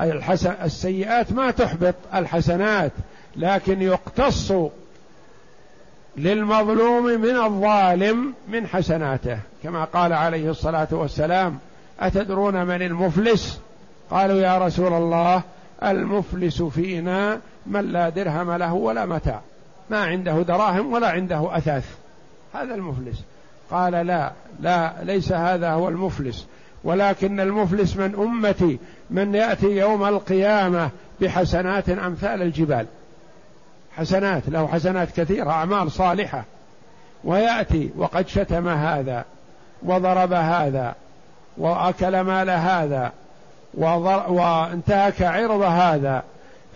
الحسن 0.00 0.54
السيئات 0.62 1.32
ما 1.32 1.50
تحبط 1.50 1.94
الحسنات 2.14 2.92
لكن 3.36 3.82
يقتص 3.82 4.52
للمظلوم 6.16 7.04
من 7.04 7.36
الظالم 7.36 8.34
من 8.48 8.66
حسناته. 8.66 9.38
كما 9.62 9.84
قال 9.84 10.12
عليه 10.12 10.50
الصلاة 10.50 10.88
والسلام 10.90 11.58
أتدرون 12.00 12.66
من 12.66 12.82
المفلس؟ 12.82 13.60
قالوا 14.10 14.40
يا 14.40 14.58
رسول 14.58 14.92
الله 14.92 15.42
المفلس 15.82 16.62
فينا 16.62 17.40
من 17.66 17.92
لا 17.92 18.08
درهم 18.08 18.52
له 18.52 18.74
ولا 18.74 19.06
متاع. 19.06 19.40
ما 19.90 20.04
عنده 20.04 20.42
دراهم 20.42 20.92
ولا 20.92 21.08
عنده 21.10 21.56
أثاث. 21.56 21.84
هذا 22.54 22.74
المفلس. 22.74 23.22
قال 23.70 23.92
لا 23.92 24.32
لا 24.60 24.92
ليس 25.02 25.32
هذا 25.32 25.70
هو 25.70 25.88
المفلس. 25.88 26.46
ولكن 26.84 27.40
المفلس 27.40 27.96
من 27.96 28.14
أمتي 28.14 28.78
من 29.10 29.34
يأتي 29.34 29.66
يوم 29.66 30.04
القيامة 30.04 30.90
بحسنات 31.20 31.88
أمثال 31.88 32.42
الجبال. 32.42 32.86
حسنات 33.96 34.42
له 34.48 34.66
حسنات 34.66 35.20
كثيرة 35.20 35.50
أعمال 35.50 35.92
صالحة. 35.92 36.44
ويأتي 37.24 37.90
وقد 37.96 38.28
شتم 38.28 38.68
هذا 38.68 39.24
وضرب 39.82 40.32
هذا 40.32 40.94
وأكل 41.58 42.20
مال 42.20 42.50
هذا 42.50 43.12
وانتهك 43.74 45.22
عرض 45.22 45.62
هذا. 45.62 46.22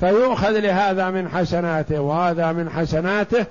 فيؤخذ 0.01 0.61
لهذا 0.61 1.11
من 1.11 1.29
حسناته 1.29 2.01
وهذا 2.01 2.53
من 2.53 2.71
حسناته 2.71 3.47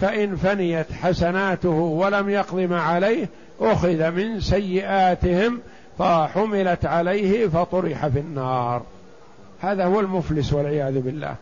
فإن 0.00 0.36
فنيت 0.36 0.92
حسناته 0.92 1.70
ولم 1.70 2.30
يقض 2.30 2.58
ما 2.58 2.82
عليه 2.82 3.28
أخذ 3.60 4.10
من 4.10 4.40
سيئاتهم 4.40 5.60
فحملت 5.98 6.86
عليه 6.86 7.48
فطرح 7.48 8.06
في 8.06 8.18
النار. 8.18 8.82
هذا 9.60 9.84
هو 9.84 10.00
المفلس 10.00 10.52
والعياذ 10.52 11.00
بالله. 11.00 11.34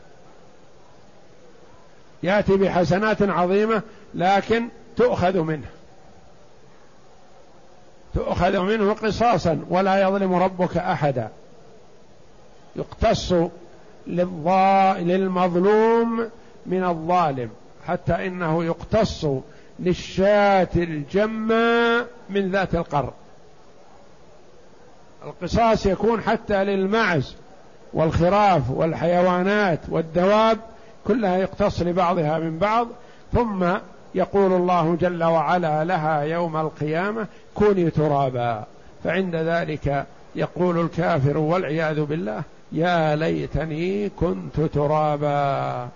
يأتي 2.23 2.57
بحسنات 2.57 3.23
عظيمة 3.23 3.83
لكن 4.15 4.69
تؤخذ 4.97 5.41
منه. 5.41 5.67
تؤخذ 8.15 8.59
منه 8.59 8.93
قصاصا 8.93 9.65
ولا 9.69 10.03
يظلم 10.03 10.35
ربك 10.35 10.77
احدا. 10.77 11.29
يقتص 12.77 13.35
للمظلوم 14.07 16.29
من 16.67 16.85
الظالم 16.85 17.51
حتى 17.87 18.27
إنه 18.27 18.65
يقتص 18.65 19.27
للشاة 19.81 20.69
الجمة 20.77 22.07
من 22.31 22.51
ذات 22.51 22.75
القر 22.75 23.13
القصاص 25.25 25.87
يكون 25.87 26.21
حتى 26.21 26.65
للمعز 26.65 27.35
والخراف 27.93 28.71
والحيوانات 28.71 29.81
والدواب 29.89 30.59
كلها 31.07 31.37
يقتص 31.37 31.83
لبعضها 31.83 32.39
من 32.39 32.59
بعض 32.59 32.89
ثم 33.33 33.67
يقول 34.15 34.53
الله 34.53 34.97
جل 35.01 35.25
وعلا 35.25 35.85
لها 35.85 36.21
يوم 36.21 36.57
القيامة 36.57 37.27
كوني 37.55 37.91
ترابا. 37.91 38.65
فعند 39.05 39.37
ذلك 39.37 40.07
يقول 40.35 40.81
الكافر 40.81 41.39
والعياذ 41.39 42.05
بالله 42.05 42.43
يا 42.73 43.17
ليتني 43.17 44.09
كنت 44.09 44.61
ترابا. 44.61 45.89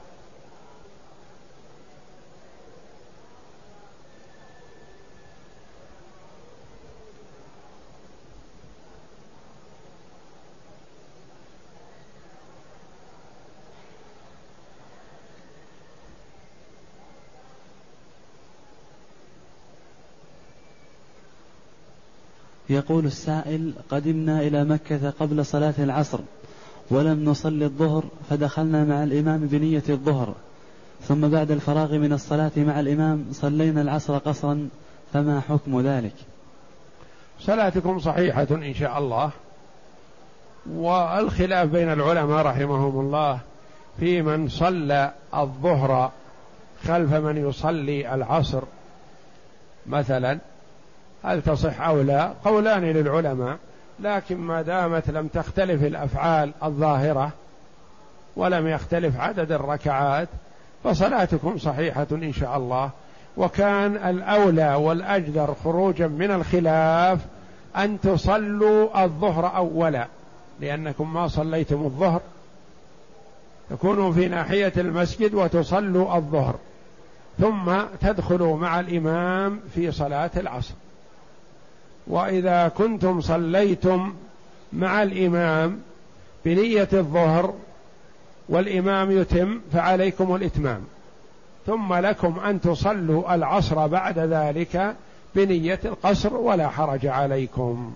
يقول 22.69 23.07
السائل 23.07 23.73
قدمنا 23.91 24.41
إلى 24.41 24.65
مكة 24.65 25.11
قبل 25.11 25.47
صلاة 25.47 25.75
العصر. 25.79 26.19
ولم 26.91 27.25
نصلي 27.25 27.65
الظهر 27.65 28.05
فدخلنا 28.31 28.85
مع 28.85 29.03
الإمام 29.03 29.41
بنية 29.41 29.83
الظهر. 29.89 30.35
ثم 31.09 31.29
بعد 31.29 31.51
الفراغ 31.51 31.99
من 31.99 32.13
الصلاة 32.13 32.51
مع 32.57 32.81
الإمام 32.81 33.27
صلينا 33.33 33.83
العصر 33.83 34.19
قصرا 34.19 34.69
فما 35.13 35.41
حكم 35.41 35.81
ذلك؟ 35.81 36.15
صلاتكم 37.41 37.99
صحيحة 37.99 38.47
إن 38.51 38.75
شاء 38.75 38.99
الله. 38.99 39.31
والخلاف 40.71 41.69
بين 41.69 41.93
العلماء 41.93 42.47
رحمهم 42.47 43.01
الله 43.01 43.39
في 44.01 44.23
من 44.23 44.49
صلى 44.49 45.13
الظهر 45.35 46.11
خلف 46.85 47.15
من 47.15 47.49
يصلي 47.49 48.15
العصر. 48.15 48.63
مثلا 49.87 50.39
هل 51.25 51.43
تصح 51.43 51.81
أو 51.81 52.03
لا؟ 52.03 52.33
قولان 52.45 52.85
للعلماء. 52.85 53.59
لكن 54.01 54.37
ما 54.37 54.63
دامت 54.63 55.11
لم 55.11 55.29
تختلف 55.29 55.83
الأفعال 55.83 56.53
الظاهرة 56.63 57.33
ولم 58.37 58.69
يختلف 58.69 59.21
عدد 59.21 59.53
الركعات 59.53 60.29
فصلاتكم 60.85 61.59
صحيحة 61.59 62.07
إن 62.13 62.33
شاء 62.33 62.57
الله. 62.57 62.91
وكان 63.37 63.97
الأولى 63.97 64.75
والأجدر 64.75 65.55
خروجا 65.65 66.07
من 66.07 66.31
الخلاف 66.31 67.19
أن 67.77 68.01
تصلوا 68.01 69.05
الظهر 69.05 69.57
أولا 69.57 70.07
لأنكم 70.61 71.15
ما 71.15 71.29
صليتم 71.29 71.85
الظهر. 71.85 72.21
تكونوا 73.71 74.13
في 74.13 74.29
ناحية 74.29 74.73
المسجد 74.77 75.35
وتصلوا 75.35 76.17
الظهر 76.17 76.55
ثم 77.39 77.73
تدخلوا 78.01 78.57
مع 78.57 78.81
الإمام 78.81 79.61
في 79.75 79.93
صلاة 79.93 80.31
العصر. 80.37 80.75
وإذا 82.07 82.69
كنتم 82.69 83.21
صليتم 83.21 84.15
مع 84.73 85.03
الإمام 85.03 85.81
بنية 86.45 86.89
الظهر 86.93 87.55
والإمام 88.49 89.11
يتم 89.11 89.61
فعليكم 89.73 90.35
الإتمام. 90.35 90.81
ثم 91.67 91.95
لكم 91.95 92.39
أن 92.39 92.61
تصلوا 92.61 93.35
العصر 93.35 93.87
بعد 93.87 94.19
ذلك 94.19 94.97
بنية 95.35 95.81
القصر 95.85 96.37
ولا 96.37 96.69
حرج 96.69 97.07
عليكم. 97.07 97.93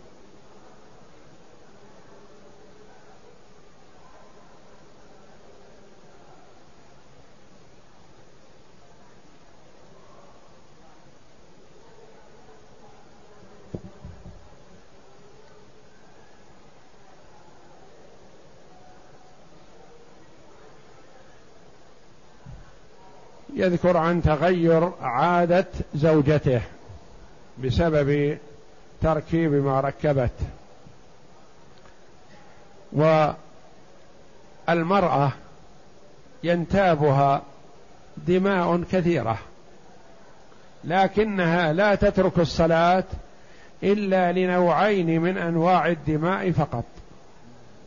يذكر 23.58 23.96
عن 23.96 24.22
تغير 24.22 24.90
عادة 25.00 25.66
زوجته 25.94 26.60
بسبب 27.64 28.38
تركيب 29.02 29.52
ما 29.52 29.80
ركبت. 29.80 30.30
والمرأة 34.68 35.32
ينتابها 36.44 37.42
دماء 38.16 38.82
كثيرة 38.92 39.38
لكنها 40.84 41.72
لا 41.72 41.94
تترك 41.94 42.38
الصلاة 42.38 43.04
إلا 43.82 44.32
لنوعين 44.32 45.20
من 45.20 45.38
أنواع 45.38 45.86
الدماء 45.86 46.50
فقط 46.50 46.84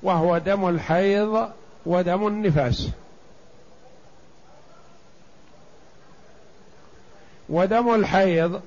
وهو 0.03 0.38
دم 0.38 0.69
الحيض 0.69 1.49
ودم 1.86 2.28
النفاس. 2.28 2.89
ودم 7.51 7.95
الحيض 7.95 8.61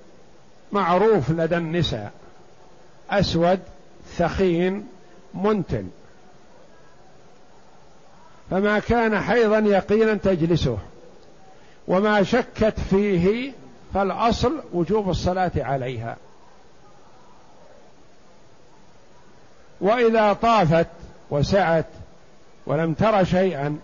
معروف 0.72 1.30
لدى 1.30 1.56
النساء. 1.56 2.12
أسود 3.10 3.60
ثخين 4.16 4.86
منتن 5.34 5.88
فما 8.50 8.78
كان 8.78 9.20
حيضا 9.20 9.58
يقينا 9.58 10.14
تجلسه. 10.14 10.78
وما 11.88 12.22
شكت 12.22 12.80
فيه 12.90 13.52
فالأصل 13.94 14.62
وجوب 14.72 15.10
الصلاة 15.10 15.52
عليها. 15.56 16.16
وإذا 19.80 20.32
طافت 20.32 20.86
وسعت 21.30 21.86
ولم 22.66 22.94
تر 22.94 23.24
شيئا 23.24 23.78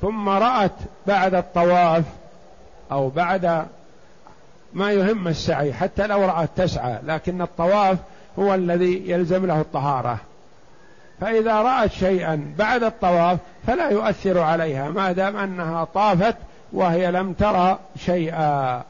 ثم 0.00 0.28
رأت 0.28 0.72
بعد 1.06 1.34
الطواف 1.34 2.04
أو 2.92 3.08
بعد 3.08 3.66
ما 4.72 4.92
يهم 4.92 5.28
السعي 5.28 5.72
حتى 5.72 6.06
لو 6.06 6.24
رأت 6.24 6.48
تسعى 6.56 6.98
لكن 7.06 7.42
الطواف 7.42 7.98
هو 8.38 8.54
الذي 8.54 9.02
يلزم 9.06 9.46
له 9.46 9.60
الطهارة. 9.60 10.18
فإذا 11.20 11.54
رأت 11.54 11.92
شيئا 11.92 12.54
بعد 12.58 12.82
الطواف 12.82 13.38
فلا 13.66 13.90
يؤثر 13.90 14.38
عليها 14.38 14.88
ما 14.88 15.12
دام 15.12 15.36
أنها 15.36 15.84
طافت 15.84 16.36
وهي 16.72 17.10
لم 17.10 17.32
ترى 17.32 17.78
شيئا. 17.96 18.82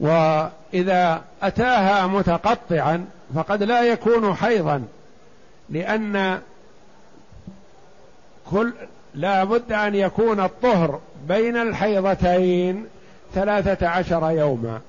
وإذا 0.00 1.22
أتاها 1.42 2.06
متقطعا 2.06 3.06
فقد 3.34 3.62
لا 3.62 3.82
يكون 3.82 4.34
حيضا 4.34 4.84
لأن 5.70 6.40
كل 8.50 8.72
لا 9.14 9.44
بد 9.44 9.72
أن 9.72 9.94
يكون 9.94 10.40
الطهر 10.40 11.00
بين 11.28 11.56
الحيضتين 11.56 12.86
ثلاثة 13.34 13.88
عشر 13.88 14.30
يوما. 14.30 14.80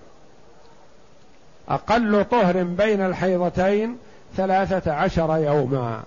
أقل 1.69 2.25
طهر 2.31 2.63
بين 2.63 3.01
الحيضتين 3.01 3.97
ثلاثة 4.37 4.93
عشر 4.93 5.37
يوما. 5.37 6.03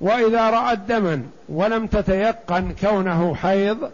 وإذا 0.00 0.50
رأت 0.50 0.78
دما 0.78 1.22
ولم 1.48 1.86
تتيقن 1.86 2.74
كونه 2.80 3.34
حيض 3.34 3.90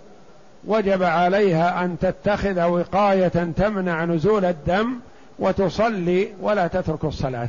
وجب 0.66 1.02
عليها 1.02 1.84
أن 1.84 1.98
تتخذ 1.98 2.64
وقاية 2.64 3.52
تمنع 3.56 4.04
نزول 4.04 4.44
الدم 4.44 4.94
وتصلي 5.38 6.28
ولا 6.40 6.66
تترك 6.66 7.04
الصلاة. 7.04 7.48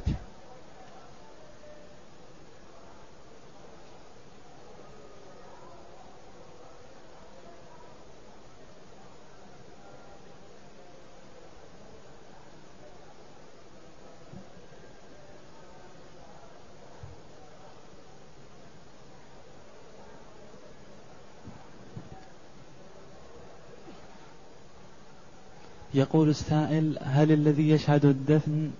يقول 25.97 26.29
السائل 26.29 26.97
هل 27.03 27.31
الذي 27.31 27.69
يشهد 27.69 28.05
الدفن 28.05 28.71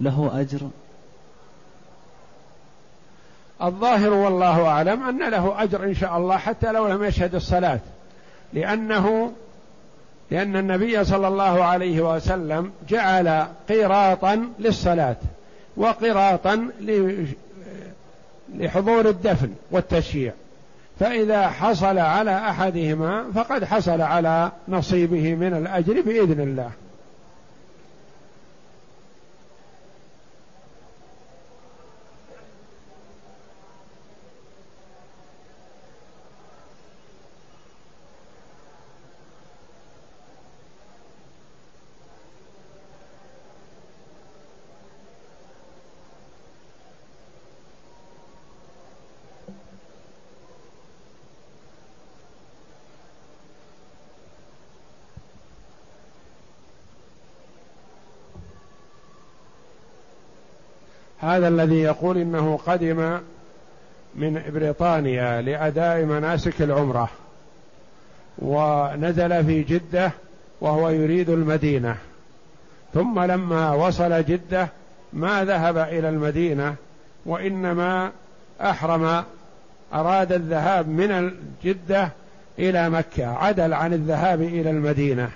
له 0.00 0.40
أجر؟ 0.40 0.60
الظاهر 3.62 4.12
والله 4.12 4.66
أعلم 4.66 5.02
أن 5.02 5.30
له 5.30 5.62
أجر 5.62 5.84
إن 5.84 5.94
شاء 5.94 6.16
الله 6.16 6.36
حتى 6.36 6.72
لو 6.72 6.88
لم 6.88 7.04
يشهد 7.04 7.34
الصلاة 7.34 7.80
لأنه 8.52 9.32
لأن 10.30 10.56
النبي 10.56 11.04
صلى 11.04 11.28
الله 11.28 11.64
عليه 11.64 12.00
وسلم 12.14 12.72
جعل 12.88 13.46
قيراطا 13.68 14.48
للصلاة 14.58 15.16
وقراطا 15.76 16.68
لحضور 18.54 19.08
الدفن 19.08 19.50
والتشييع 19.70 20.32
فإذا 21.00 21.48
حصل 21.48 21.98
على 21.98 22.36
أحدهما 22.36 23.24
فقد 23.34 23.64
حصل 23.64 24.00
على 24.00 24.52
نصيبه 24.68 25.34
من 25.34 25.54
الأجر 25.54 26.00
بإذن 26.00 26.40
الله. 26.40 26.70
هذا 61.20 61.48
الذي 61.48 61.80
يقول 61.80 62.18
إنه 62.18 62.58
قدم 62.66 63.18
من 64.14 64.42
بريطانيا 64.54 65.40
لأداء 65.40 66.04
مناسك 66.04 66.62
العمرة 66.62 67.08
ونزل 68.38 69.44
في 69.44 69.62
جدة 69.62 70.12
وهو 70.60 70.88
يريد 70.88 71.30
المدينة. 71.30 71.96
ثم 72.94 73.20
لما 73.20 73.72
وصل 73.72 74.24
جدة 74.24 74.68
ما 75.12 75.44
ذهب 75.44 75.78
إلى 75.78 76.08
المدينة 76.08 76.74
وإنما 77.26 78.10
أحرم 78.60 79.24
أراد 79.94 80.32
الذهاب 80.32 80.88
من 80.88 81.32
جده 81.64 82.08
إلى 82.58 82.90
مكة 82.90 83.26
عدل 83.26 83.74
عن 83.74 83.92
الذهاب 83.92 84.42
إلى 84.42 84.70
المدينة. 84.70 85.30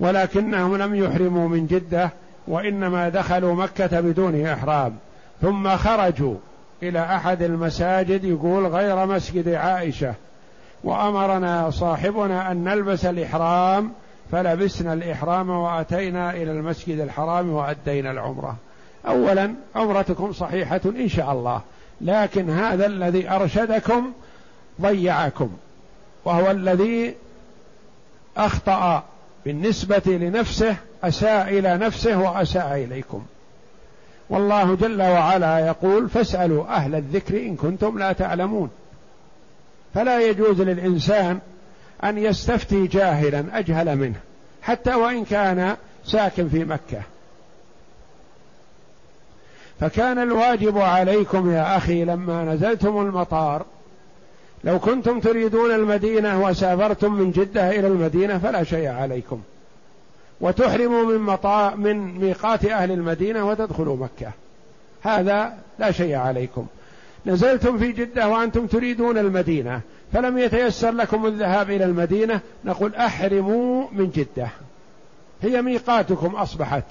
ولكنهم 0.00 0.76
لم 0.76 0.94
يحرموا 0.94 1.48
من 1.48 1.66
جدة 1.66 2.10
وإنما 2.48 3.08
دخلوا 3.08 3.54
مكة 3.54 4.00
بدون 4.00 4.46
إحرام 4.46 4.96
ثم 5.42 5.76
خرجوا 5.76 6.34
إلى 6.82 7.00
أحد 7.00 7.42
المساجد 7.42 8.24
يقول 8.24 8.66
غير 8.66 9.06
مسجد 9.06 9.48
عائشة 9.48 10.14
وأمرنا 10.84 11.70
صاحبنا 11.70 12.50
أن 12.50 12.64
نلبس 12.64 13.04
الإحرام 13.04 13.92
فلبسنا 14.32 14.92
الإحرام 14.92 15.50
وأتينا 15.50 16.30
إلى 16.30 16.50
المسجد 16.50 17.00
الحرام 17.00 17.50
وأدينا 17.50 18.10
العمرة. 18.10 18.56
اولا 19.06 19.54
عمرتكم 19.74 20.32
صحيحة 20.32 20.80
إن 20.84 21.08
شاء 21.08 21.32
الله 21.32 21.60
لكن 22.00 22.50
هذا 22.50 22.86
الذي 22.86 23.30
أرشدكم 23.30 24.12
ضيعكم 24.80 25.50
وهو 26.24 26.50
الذي 26.50 27.14
أخطأ 28.36 29.02
بالنسبة 29.44 30.02
لنفسه 30.06 30.76
أساء 31.08 31.48
إلى 31.48 31.76
نفسه 31.76 32.18
وأساء 32.18 32.84
إليكم. 32.84 33.24
والله 34.30 34.74
جل 34.74 35.02
وعلا 35.02 35.58
يقول 35.58 36.08
فاسألوا 36.08 36.66
أهل 36.66 36.94
الذكر 36.94 37.36
إن 37.36 37.56
كنتم 37.56 37.98
لا 37.98 38.12
تعلمون. 38.12 38.70
فلا 39.94 40.20
يجوز 40.20 40.60
للإنسان 40.60 41.38
أن 42.04 42.18
يستفتي 42.18 42.86
جاهلا 42.86 43.44
أجهل 43.58 43.96
منه 43.96 44.20
حتى 44.62 44.94
وإن 44.94 45.24
كان 45.24 45.76
ساكن 46.04 46.48
في 46.48 46.64
مكة. 46.64 47.02
فكان 49.80 50.18
الواجب 50.18 50.78
عليكم 50.78 51.52
يا 51.52 51.76
أخي 51.76 52.04
لما 52.04 52.44
نزلتم 52.44 53.00
المطار 53.00 53.64
لو 54.64 54.78
كنتم 54.78 55.20
تريدون 55.20 55.70
المدينة 55.70 56.44
وسافرتم 56.44 57.12
من 57.12 57.30
جدة 57.30 57.70
إلى 57.70 57.86
المدينة 57.86 58.38
فلا 58.38 58.64
شيء 58.64 58.88
عليكم. 58.88 59.42
وتحرموا 60.40 61.04
من 61.04 61.18
مطا 61.18 61.74
من 61.74 62.18
ميقات 62.18 62.64
أهل 62.64 62.92
المدينة 62.92 63.48
وتدخلوا 63.48 63.96
مكة. 63.96 64.32
هذا 65.02 65.56
لا 65.78 65.90
شيء 65.90 66.14
عليكم. 66.14 66.66
نزلتم 67.26 67.78
في 67.78 67.92
جدة 67.92 68.28
وأنتم 68.28 68.66
تريدون 68.66 69.18
المدينة 69.18 69.80
فلم 70.12 70.38
يتيسر 70.38 70.90
لكم 70.90 71.26
الذهاب 71.26 71.70
إلى 71.70 71.84
المدينة 71.84 72.40
نقول 72.64 72.94
أحرموا 72.94 73.86
من 73.92 74.10
جدة. 74.10 74.48
هي 75.42 75.62
ميقاتكم 75.62 76.34
أصبحت. 76.34 76.84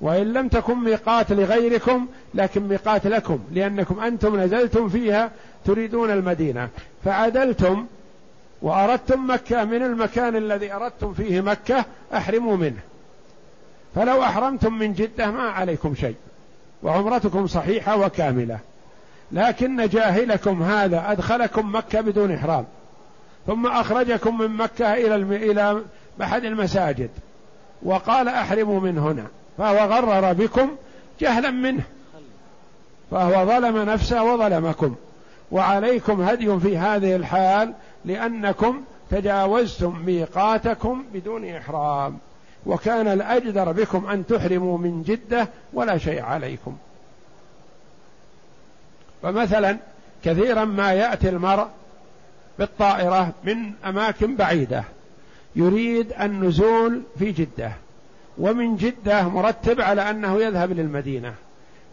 وإن 0.00 0.32
لم 0.32 0.48
تكن 0.48 0.74
ميقات 0.74 1.32
لغيركم 1.32 2.06
لكن 2.34 2.62
ميقات 2.62 3.06
لكم 3.06 3.38
لأنكم 3.52 4.00
أنتم 4.00 4.40
نزلتم 4.40 4.88
فيها 4.88 5.30
تريدون 5.64 6.10
المدينة. 6.10 6.68
فعدلتم 7.04 7.86
وأردتم 8.62 9.30
مكة 9.30 9.64
من 9.64 9.82
المكان 9.82 10.36
الذي 10.36 10.72
أردتم 10.72 11.14
فيه 11.14 11.40
مكة 11.40 11.84
أحرموا 12.14 12.56
منه. 12.56 12.80
فلو 13.94 14.22
أحرمتم 14.22 14.78
من 14.78 14.92
جدة 14.92 15.30
ما 15.30 15.42
عليكم 15.42 15.94
شيء 15.94 16.16
وعمرتكم 16.82 17.46
صحيحة 17.46 17.96
وكاملة. 17.96 18.58
لكن 19.32 19.88
جاهلكم 19.88 20.62
هذا 20.62 21.12
أدخلكم 21.12 21.76
مكة 21.76 22.00
بدون 22.00 22.34
إحرام. 22.34 22.64
ثم 23.46 23.66
أخرجكم 23.66 24.38
من 24.38 24.48
مكة 24.48 24.94
إلى. 24.94 25.14
إلى 25.50 25.82
أحد 26.22 26.44
المساجد. 26.44 27.10
وقال 27.82 28.28
أحرموا 28.28 28.80
من 28.80 28.98
هنا. 28.98 29.26
فهو 29.58 29.76
غرر 29.76 30.32
بكم 30.32 30.70
جهلا 31.20 31.50
منه. 31.50 31.82
فهو 33.10 33.46
ظلم 33.46 33.76
نفسه 33.76 34.22
وظلمكم. 34.24 34.94
وعليكم 35.52 36.22
هدي 36.22 36.58
في 36.58 36.78
هذه 36.78 37.16
الحال 37.16 37.72
لأنكم 38.04 38.82
تجاوزتم 39.10 40.02
ميقاتكم 40.06 41.04
بدون 41.14 41.44
إحرام 41.44 42.18
وكان 42.66 43.08
الأجدر 43.08 43.72
بكم 43.72 44.06
أن 44.06 44.26
تحرموا 44.26 44.78
من 44.78 45.02
جدة 45.02 45.48
ولا 45.72 45.98
شيء 45.98 46.22
عليكم. 46.22 46.76
فمثلا 49.22 49.76
كثيرا 50.24 50.64
ما 50.64 50.92
يأتي 50.92 51.28
المرء 51.28 51.66
بالطائرة 52.58 53.32
من 53.44 53.72
أماكن 53.86 54.36
بعيدة 54.36 54.84
يريد 55.56 56.12
النزول 56.20 57.02
في 57.18 57.32
جدة 57.32 57.72
ومن 58.38 58.76
جدة 58.76 59.28
مرتب 59.28 59.80
على 59.80 60.10
أنه 60.10 60.42
يذهب 60.42 60.72
للمدينة 60.72 61.34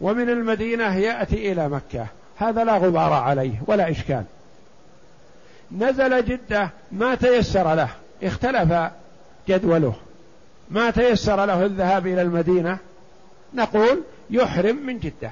ومن 0.00 0.28
المدينة 0.30 0.96
يأتي 0.96 1.52
إلى 1.52 1.68
مكة. 1.68 2.06
هذا 2.36 2.64
لا 2.64 2.76
غبار 2.76 3.12
عليه 3.12 3.62
ولا 3.66 3.90
إشكال. 3.90 4.24
نزل 5.72 6.24
جدة 6.24 6.70
ما 6.92 7.14
تيسر 7.14 7.74
له 7.74 7.88
اختلف 8.22 8.90
جدوله. 9.48 9.94
ما 10.70 10.90
تيسر 10.90 11.44
له 11.44 11.64
الذهاب 11.64 12.06
إلى 12.06 12.22
المدينة 12.22 12.78
نقول 13.54 14.02
يحرم 14.30 14.76
من 14.76 14.98
جدة. 14.98 15.30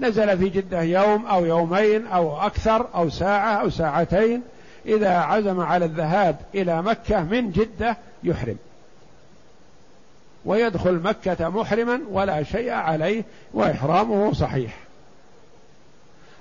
نزل 0.00 0.38
في 0.38 0.48
جدة 0.48 0.82
يوم 0.82 1.26
أو 1.26 1.44
يومين 1.44 2.06
أو 2.06 2.36
أكثر 2.40 2.86
أو 2.94 3.10
ساعة 3.10 3.52
أو 3.60 3.70
ساعتين 3.70 4.42
إذا 4.86 5.10
عزم 5.10 5.60
على 5.60 5.84
الذهاب 5.84 6.36
إلى 6.54 6.82
مكة 6.82 7.22
من 7.22 7.50
جدة 7.50 7.96
يحرم. 8.22 8.56
ويدخل 10.44 10.94
مكة 10.94 11.48
محرما 11.48 12.00
ولا 12.10 12.42
شيء 12.42 12.70
عليه 12.70 13.24
وإحرامه 13.54 14.32
صحيح. 14.32 14.83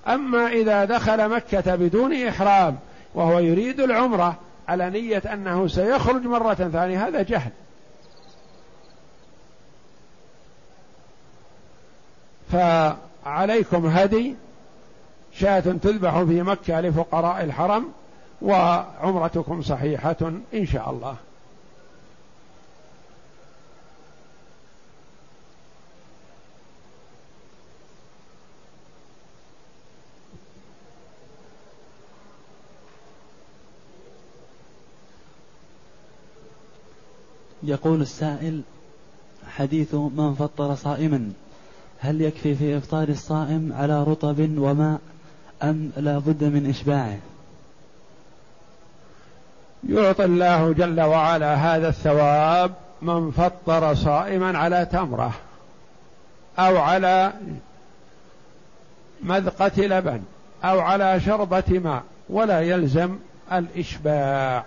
أما 0.07 0.47
إذا 0.47 0.85
دخل 0.85 1.29
مكة 1.29 1.75
بدون 1.75 2.13
إحرام 2.27 2.77
وهو 3.15 3.39
يريد 3.39 3.79
العمرة 3.79 4.35
على 4.67 4.89
نية 4.89 5.23
أنه 5.33 5.67
سيخرج 5.67 6.25
مرة 6.25 6.53
ثانية 6.53 7.07
هذا 7.07 7.21
جهل. 7.21 7.51
فعليكم 12.51 13.85
هدي 13.85 14.35
شاة 15.33 15.59
تذبح 15.59 16.21
في 16.23 16.41
مكة 16.41 16.81
لفقراء 16.81 17.43
الحرم 17.43 17.91
وعمرتكم 18.41 19.61
صحيحة 19.61 20.31
إن 20.53 20.65
شاء 20.65 20.89
الله. 20.89 21.15
يقول 37.63 38.01
السائل 38.01 38.61
حديث 39.55 39.95
من 39.95 40.35
فطر 40.39 40.75
صائما 40.75 41.31
هل 41.99 42.21
يكفي 42.21 42.55
في 42.55 42.77
إفطار 42.77 43.09
الصائم 43.09 43.73
على 43.73 44.03
رطب 44.03 44.57
وماء 44.57 44.99
أم 45.63 45.91
لا 45.97 46.17
بد 46.17 46.43
من 46.43 46.69
إشباعه؟ 46.69 47.17
يعطي 49.89 50.25
الله 50.25 50.73
جل 50.73 51.01
وعلا 51.01 51.55
هذا 51.55 51.89
الثواب 51.89 52.73
من 53.01 53.31
فطر 53.31 53.95
صائما 53.95 54.57
على 54.57 54.85
تمرة 54.85 55.31
أو 56.59 56.77
على 56.77 57.33
مذقة 59.23 59.81
لبن 59.81 60.21
أو 60.63 60.79
على 60.79 61.19
شربة 61.19 61.63
ماء 61.69 62.03
ولا 62.29 62.61
يلزم 62.61 63.17
الإشباع. 63.51 64.65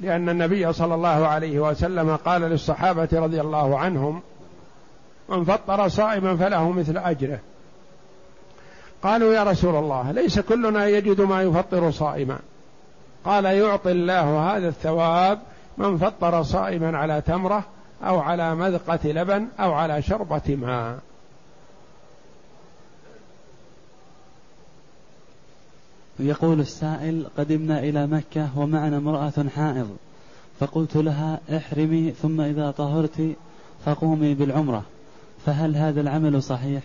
لأن 0.00 0.28
النبي 0.28 0.72
صلى 0.72 0.94
الله 0.94 1.26
عليه 1.26 1.60
وسلم 1.60 2.16
قال 2.16 2.42
للصحابة 2.42 3.08
رضي 3.12 3.40
الله 3.40 3.78
عنهم 3.78 4.22
من 5.28 5.44
فطر 5.44 5.88
صائما 5.88 6.36
فله 6.36 6.70
مثل 6.70 6.98
أجره. 6.98 7.38
قالوا 9.02 9.34
يا 9.34 9.44
رسول 9.44 9.76
الله 9.76 10.12
ليس 10.12 10.40
كلنا 10.40 10.86
يجد 10.86 11.20
ما 11.20 11.42
يفطر 11.42 11.90
صائما. 11.90 12.38
قال 13.24 13.44
يعطي 13.44 13.92
الله 13.92 14.56
هذا 14.56 14.68
الثواب 14.68 15.38
من 15.78 15.98
فطر 15.98 16.42
صائما 16.42 16.98
على 16.98 17.20
تمرة 17.20 17.64
أو 18.04 18.18
على 18.20 18.54
مذقة 18.54 18.98
لبن 19.04 19.48
أو 19.60 19.72
على 19.72 20.02
شربة 20.02 20.42
ماء. 20.48 20.98
يقول 26.18 26.60
السائل 26.60 27.26
قدمنا 27.38 27.78
إلى 27.78 28.06
مكة 28.06 28.58
ومعنا 28.58 28.96
امرأة 28.96 29.48
حائض. 29.56 29.96
فقلت 30.60 30.96
لها 30.96 31.40
احرمي 31.56 32.10
ثم 32.22 32.40
إذا 32.40 32.70
طهرت 32.70 33.36
فقومي 33.84 34.34
بالعمرة. 34.34 34.82
فهل 35.46 35.76
هذا 35.76 36.00
العمل 36.00 36.42
صحيح؟ 36.42 36.82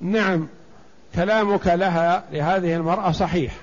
نعم 0.00 0.48
كلامك 1.14 1.66
لها 1.66 2.24
لهذه 2.32 2.76
المرأة 2.76 3.10
صحيح. 3.10 3.54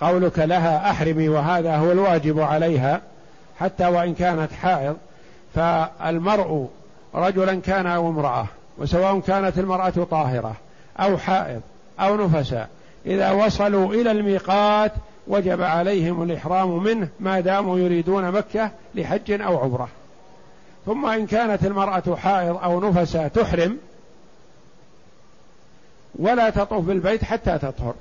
قولك 0.00 0.38
لها 0.38 0.90
أحرمي 0.90 1.28
وهذا 1.28 1.76
هو 1.76 1.92
الواجب 1.92 2.40
عليها 2.40 3.02
حتى 3.58 3.86
وإن 3.86 4.14
كانت 4.14 4.52
حائض 4.52 4.96
فالمرء 5.54 6.68
رجلا 7.14 7.54
كان 7.60 7.86
أو 7.86 8.08
امرأة. 8.08 8.46
وسواء 8.80 9.20
كانت 9.20 9.58
المرأة 9.58 10.06
طاهرة 10.10 10.54
أو 11.00 11.18
حائض 11.18 11.60
أو 12.00 12.16
نفساء 12.16 12.68
إذا 13.06 13.30
وصلوا 13.30 13.94
إلى 13.94 14.10
الميقات 14.10 14.92
وجب 15.26 15.62
عليهم 15.62 16.22
الإحرام 16.22 16.82
منه 16.82 17.08
ما 17.20 17.40
داموا 17.40 17.78
يريدون 17.78 18.30
مكة 18.30 18.70
لحج 18.94 19.42
أو 19.42 19.58
عمرة. 19.58 19.88
ثم 20.86 21.06
إن 21.06 21.26
كانت 21.26 21.64
المرأة 21.64 22.16
حائض 22.16 22.56
أو 22.56 22.90
نفساء 22.90 23.28
تحرم 23.28 23.78
ولا 26.18 26.50
تطوف 26.50 26.84
بالبيت 26.84 27.24
حتى 27.24 27.58
تطهر. 27.58 27.94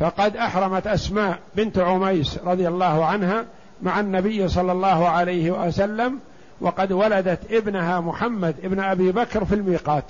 فقد 0.00 0.36
أحرمت 0.36 0.86
أسماء 0.86 1.38
بنت 1.56 1.78
عميس 1.78 2.38
رضي 2.38 2.68
الله 2.68 3.04
عنها 3.04 3.44
مع 3.82 4.00
النبي 4.00 4.48
صلى 4.48 4.72
الله 4.72 5.08
عليه 5.08 5.50
وسلم 5.50 6.20
وقد 6.60 6.92
ولدت 6.92 7.52
ابنها 7.52 8.00
محمد 8.00 8.54
ابن 8.64 8.80
أبي 8.80 9.12
بكر 9.12 9.44
في 9.44 9.54
الميقات. 9.54 10.04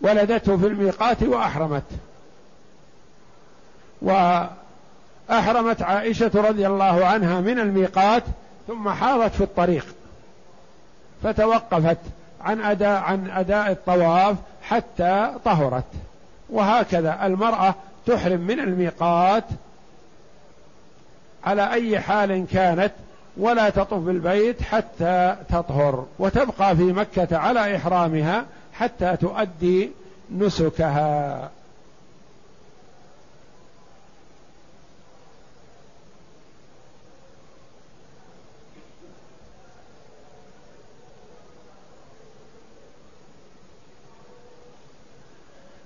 ولدته 0.00 0.56
في 0.56 0.66
الميقات 0.66 1.22
وأحرمت. 1.22 1.84
وأحرمت 4.02 5.82
عائشة 5.82 6.30
رضي 6.34 6.66
الله 6.66 7.06
عنها 7.06 7.40
من 7.40 7.58
الميقات 7.58 8.22
ثم 8.68 8.88
حاضت 8.88 9.34
في 9.34 9.40
الطريق. 9.40 9.86
فتوقفت 11.22 11.98
عن 12.40 12.60
أداء 12.60 13.00
عن 13.00 13.30
أداء 13.30 13.70
الطواف 13.70 14.36
حتى 14.62 15.34
طهرت. 15.44 15.84
وهكذا 16.50 17.26
المرأة 17.26 17.74
تحرم 18.06 18.40
من 18.40 18.60
الميقات 18.60 19.44
على 21.44 21.72
أي 21.72 22.00
حال 22.00 22.46
كانت 22.52 22.92
ولا 23.36 23.70
تطوف 23.70 24.02
بالبيت 24.02 24.62
حتى 24.62 25.36
تطهر 25.48 26.06
وتبقى 26.18 26.76
في 26.76 26.92
مكة 26.92 27.36
على 27.38 27.76
إحرامها 27.76 28.44
حتى 28.72 29.16
تؤدي 29.16 29.90
نسكها. 30.30 31.50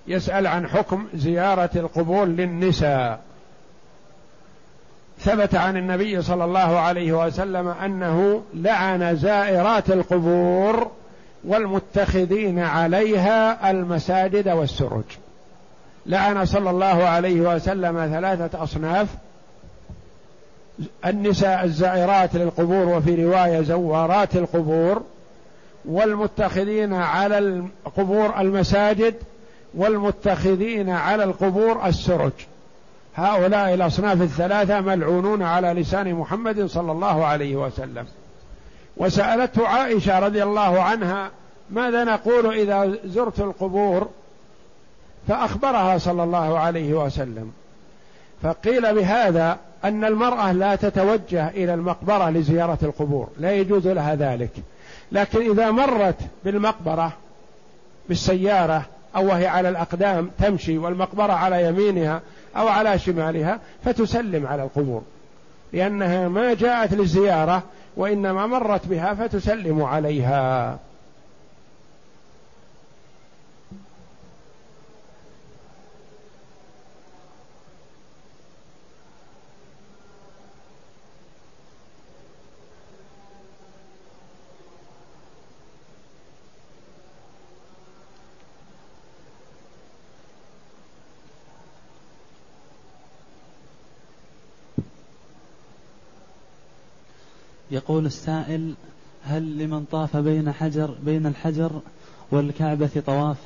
يسأل 0.09 0.47
عن 0.47 0.69
حكم 0.69 1.09
زيارة 1.15 1.71
القبور 1.77 2.25
للنساء. 2.25 3.26
ثبت 5.27 5.55
عن 5.55 5.77
النبي 5.77 6.23
صلى 6.23 6.45
الله 6.45 6.79
عليه 6.79 7.13
وسلم 7.27 7.69
أنه 7.69 8.43
لعن 8.55 9.17
زائرات 9.17 9.91
القبور 9.91 10.91
والمتخذين 11.45 12.59
عليها 12.59 13.71
المساجد 13.71 14.49
والسرج 14.49 15.05
لعن 16.07 16.45
صلى 16.45 16.71
الله 16.71 17.05
عليه 17.05 17.41
وسلم 17.41 18.07
ثلاثة 18.07 18.63
أصناف. 18.63 19.09
النساء 21.07 21.65
الزائرات 21.65 22.35
للقبور 22.35 22.89
وفي 22.89 23.25
رواية 23.25 23.63
زوارات 23.63 24.37
القبور 24.37 25.03
والمتخذين 25.85 26.95
على 26.95 27.39
القبور 27.39 28.41
المساجد 28.41 29.15
والمتخذين 29.75 30.91
على 30.91 31.25
القبور 31.25 31.87
السرج 31.87 32.33
هؤلاء 33.17 33.75
الأصناف 33.75 34.23
الثلاثة 34.23 34.81
ملعونون 34.81 35.43
على 35.43 35.69
لسان 35.69 36.15
محمد 36.15 36.67
صلى 36.67 36.93
الله 36.93 37.27
عليه 37.27 37.57
وسلم. 37.57 38.07
وسألته 38.97 39.69
عائشة 39.69 40.19
رضي 40.19 40.43
الله 40.43 40.83
عنها 40.83 41.31
ماذا 41.71 42.05
نقول 42.05 42.55
إذا 42.55 42.99
زرت 43.05 43.41
القبور؟ 43.41 44.09
فأخبرها 45.29 45.99
صلى 45.99 46.23
الله 46.25 46.59
عليه 46.59 46.95
وسلم. 46.95 47.53
فقيل 48.43 48.95
بهذا 48.95 49.59
أن 49.85 50.05
المرأة 50.05 50.53
لا 50.53 50.75
تتوجه 50.75 51.49
إلى 51.49 51.75
المقبرة 51.75 52.31
لزيارة 52.31 52.79
القبور 52.83 53.29
لا 53.39 53.53
يجوز 53.53 53.89
لها 53.89 54.15
ذلك. 54.15 54.51
لكن 55.13 55.51
إذا 55.51 55.71
مرت 55.71 56.21
بالمقبرة 56.45 57.13
بالسيارة 58.09 58.83
أو 59.17 59.27
وهي 59.27 59.47
على 59.47 59.69
الأقدام 59.69 60.31
تمشي 60.39 60.79
والمقبرة 60.79 61.33
على 61.33 61.65
يمينها 61.65 62.21
أو 62.57 62.69
على 62.69 62.99
شمالها 62.99 63.61
فتسلم 63.85 64.47
على 64.47 64.63
القبور. 64.63 65.03
لأنها 65.73 66.29
ما 66.29 66.55
جاءت 66.55 66.95
للزيارة 66.95 67.63
وإنما 67.97 68.47
مرت 68.47 68.87
بها 68.87 69.15
فتسلم 69.15 69.83
عليها. 69.83 70.79
يقول 97.77 98.07
السائل 98.07 98.75
هل 99.25 99.59
لمن 99.59 99.85
طاف 99.85 100.17
بين 100.17 100.53
حجر 100.53 100.95
بين 101.03 101.27
الحجر 101.27 101.71
والكعبة 102.31 103.03
طواف؟ 103.07 103.37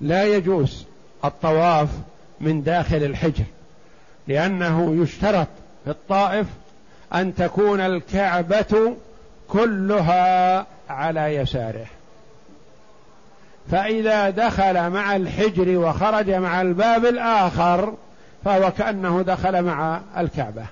لا 0.00 0.24
يجوز 0.24 0.84
الطواف 1.24 1.88
من 2.40 2.62
داخل 2.62 2.96
الحجر 2.96 3.44
لأنه 4.28 5.02
يشترط 5.02 5.48
في 5.84 5.90
الطائف 5.90 6.46
أن 7.14 7.34
تكون 7.34 7.80
الكعبة 7.80 8.96
كلها 9.48 10.66
على 10.88 11.34
يساره. 11.34 11.86
فإذا 13.70 14.30
دخل 14.30 14.90
مع 14.90 15.16
الحجر 15.16 15.78
وخرج 15.78 16.30
مع 16.30 16.60
الباب 16.60 17.06
الآخر 17.06 17.94
فهو 18.46 18.70
كأنه 18.70 19.22
دخل 19.22 19.62
مع 19.62 20.00
الكعبة. 20.18 20.66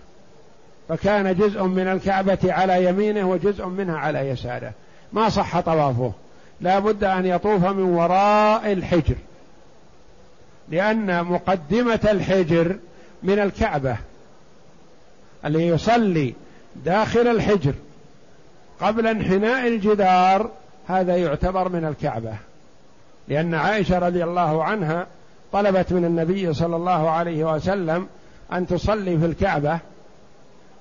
فكان 0.89 1.35
جزء 1.35 1.63
من 1.63 1.89
الكعبة 1.89 2.39
على 2.45 2.85
يمينه 2.85 3.29
وجزء 3.29 3.67
منها 3.67 3.99
على 3.99 4.19
يساره. 4.19 4.73
ما 5.13 5.29
صح 5.29 5.61
طوافه. 5.61 6.13
لا 6.61 6.79
بد 6.79 7.05
أن 7.05 7.27
يطوف 7.27 7.65
من 7.65 7.83
وراء 7.83 8.73
الحجر. 8.73 9.15
لأن 10.69 11.25
مقدمة 11.25 12.01
الحجر 12.11 12.77
من 13.23 13.39
الكعبة. 13.39 13.97
اللي 15.45 15.67
يصلي 15.67 16.35
داخل 16.85 17.29
الحجر 17.29 17.75
قبل 18.81 19.07
انحناء 19.07 19.69
الجدار 19.69 20.51
هذا 20.89 21.17
يعتبر 21.17 21.69
من 21.69 21.85
الكعبة. 21.85 22.35
لأن 23.29 23.55
عائشة 23.55 23.99
رضي 23.99 24.25
الله 24.25 24.65
عنها 24.65 25.07
طلبت 25.55 25.93
من 25.93 26.05
النبي 26.05 26.55
صلى 26.55 26.77
الله 26.77 27.11
عليه 27.11 27.55
وسلم 27.55 28.07
أن 28.53 28.67
تصلي 28.67 29.19
في 29.19 29.27
الكعبة 29.27 29.79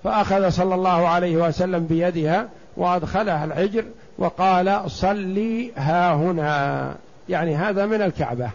فأخذ 0.03 0.49
صلى 0.49 0.75
الله 0.75 1.07
عليه 1.07 1.37
وسلم 1.37 1.85
بيدها 1.85 2.49
وأدخلها 2.77 3.45
الحجر 3.45 3.85
وقال 4.17 4.91
صلي 4.91 5.71
ها 5.75 6.13
هنا. 6.13 6.95
يعني 7.29 7.55
هذا 7.55 7.85
من 7.85 8.01
الكعبة. 8.01 8.49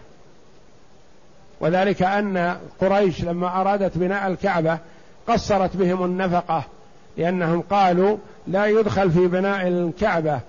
وذلك 1.59 2.01
أن 2.01 2.57
قريش 2.81 3.23
لما 3.23 3.61
أرادت 3.61 3.97
بناء 3.97 4.27
الكعبة 4.27 4.77
قصرت 5.27 5.77
بهم 5.77 6.05
النفقة 6.05 6.63
لأنهم 7.17 7.61
قالوا 7.61 8.17
لا 8.47 8.65
يدخل 8.65 9.11
في 9.11 9.27
بناء 9.27 9.67
الكعبة 9.67 10.39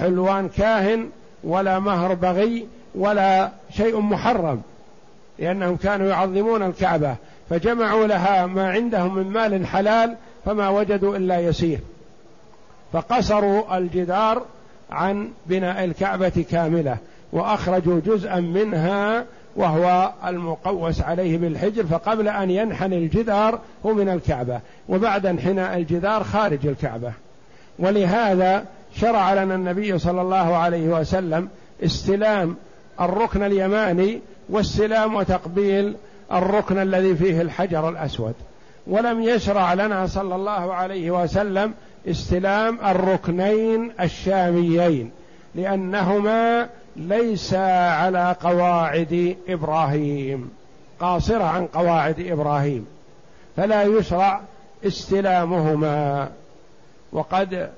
حلوان 0.00 0.48
كاهن 0.48 1.08
ولا 1.44 1.78
مهر 1.78 2.14
بغي 2.14 2.66
ولا 2.94 3.50
شيء 3.70 4.00
محرم. 4.00 4.62
لأنهم 5.40 5.76
كانوا 5.76 6.08
يعظمون 6.08 6.62
الكعبة 6.62 7.16
فجمعوا 7.50 8.06
لها 8.06 8.46
ما 8.46 8.70
عندهم 8.70 9.14
من 9.14 9.30
مال 9.30 9.66
حلال 9.66 10.16
فما 10.44 10.68
وجدوا 10.68 11.16
إلا 11.16 11.40
يسير. 11.40 11.78
فقصروا 12.92 13.78
الجدار 13.78 14.42
عن 14.90 15.28
بناء 15.46 15.84
الكعبة 15.84 16.44
كاملة 16.50 16.96
وأخرجوا 17.32 18.00
جزءا 18.06 18.40
منها 18.40 19.24
وهو 19.56 20.12
المقوس 20.26 21.00
عليه 21.00 21.38
بالحجر 21.38 21.84
فقبل 21.84 22.28
أن 22.28 22.50
ينحني 22.50 22.98
الجدار 22.98 23.58
هو 23.86 23.94
من 23.94 24.08
الكعبة 24.08 24.60
وبعد 24.88 25.26
انحناء 25.26 25.76
الجدار 25.76 26.24
خارج 26.24 26.66
الكعبة. 26.66 27.12
ولهذا 27.78 28.64
شرع 28.96 29.34
لنا 29.34 29.54
النبي 29.54 29.98
صلى 29.98 30.22
الله 30.22 30.56
عليه 30.56 30.88
وسلم 30.88 31.48
استلام 31.84 32.56
الركن 33.00 33.42
اليماني 33.42 34.20
واستلام 34.50 35.14
وتقبيل 35.14 35.96
الركن 36.32 36.78
الذي 36.78 37.14
فيه 37.14 37.40
الحجر 37.40 37.88
الأسود. 37.88 38.34
ولم 38.86 39.22
يشرع 39.22 39.74
لنا 39.74 40.06
صلى 40.06 40.34
الله 40.34 40.74
عليه 40.74 41.10
وسلم 41.10 41.74
استلام 42.08 42.78
الركنين 42.86 43.92
الشاميين 44.00 45.10
لأنهما 45.54 46.68
ليس 46.96 47.54
على 47.54 48.36
قواعد 48.40 49.36
إبراهيم 49.48 50.50
قاصرة 51.00 51.44
عن 51.44 51.66
قواعد 51.66 52.20
إبراهيم 52.20 52.86
فلا 53.56 53.82
يشرع 53.82 54.40
استلامهما. 54.86 56.28
وقد 57.12 57.70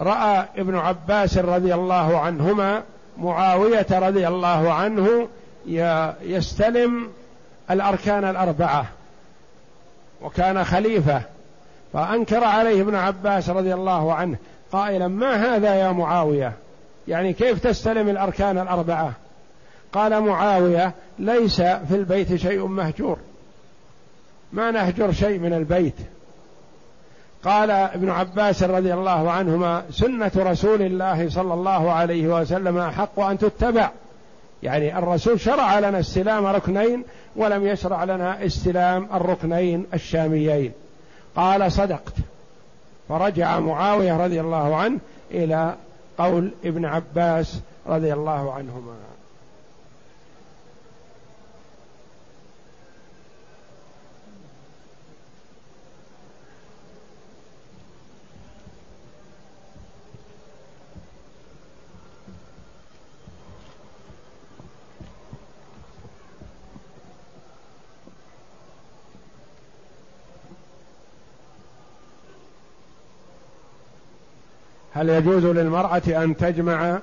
رأى 0.00 0.44
ابن 0.56 0.76
عباس 0.76 1.38
رضي 1.38 1.74
الله 1.74 2.18
عنهما 2.18 2.82
معاوية 3.18 3.86
رضي 3.90 4.28
الله 4.28 4.72
عنه 4.72 5.28
يستلم 6.22 7.08
الأركان 7.70 8.24
الأربعة 8.24 8.86
وكان 10.22 10.64
خليفة. 10.64 11.22
فأنكر 11.92 12.44
عليه 12.44 12.82
ابن 12.82 12.94
عباس 12.94 13.50
رضي 13.50 13.74
الله 13.74 14.14
عنه 14.14 14.36
قائلا 14.72 15.08
ما 15.08 15.56
هذا 15.56 15.74
يا 15.74 15.92
معاوية؟ 15.92 16.52
يعني 17.08 17.32
كيف 17.32 17.58
تستلم 17.58 18.08
الأركان 18.08 18.58
الأربعة؟ 18.58 19.12
قال 19.92 20.20
معاوية 20.20 20.92
ليس 21.18 21.60
في 21.60 21.94
البيت 21.94 22.34
شيء 22.34 22.66
مهجور 22.66 23.18
ما 24.52 24.70
نهجر 24.70 25.12
شيء 25.12 25.38
من 25.38 25.52
البيت. 25.52 25.94
قال 27.46 27.70
ابن 27.70 28.10
عباس 28.10 28.62
رضي 28.62 28.94
الله 28.94 29.30
عنهما 29.30 29.82
سنة 29.90 30.30
رسول 30.36 30.82
الله 30.82 31.28
صلى 31.30 31.54
الله 31.54 31.92
عليه 31.92 32.40
وسلم 32.40 32.78
أحق 32.78 33.20
أن 33.20 33.38
تتبع. 33.38 33.90
يعني 34.62 34.98
الرسول 34.98 35.40
شرع 35.40 35.78
لنا 35.78 36.00
استلام 36.00 36.46
ركنين 36.46 37.04
ولم 37.36 37.66
يشرع 37.66 38.04
لنا 38.04 38.46
استلام 38.46 39.08
الركنين 39.14 39.86
الشاميين. 39.94 40.72
قال 41.36 41.72
صدقت. 41.72 42.14
فرجع 43.08 43.60
معاوية 43.60 44.24
رضي 44.24 44.40
الله 44.40 44.76
عنه 44.76 44.98
إلى 45.30 45.74
قول 46.18 46.50
ابن 46.64 46.84
عباس 46.84 47.60
رضي 47.86 48.12
الله 48.12 48.52
عنهما. 48.52 48.94
هل 74.96 75.08
يجوز 75.08 75.44
للمرأة 75.44 76.02
أن 76.08 76.36
تجمع 76.36 76.98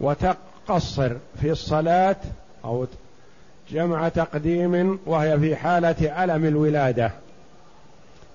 وتقصر 0.00 1.12
في 1.40 1.50
الصلاة 1.50 2.16
أو 2.64 2.86
جمع 3.70 4.08
تقديم 4.08 4.98
وهي 5.06 5.38
في 5.38 5.56
حالة 5.56 6.24
ألم 6.24 6.44
الولادة؟ 6.44 7.12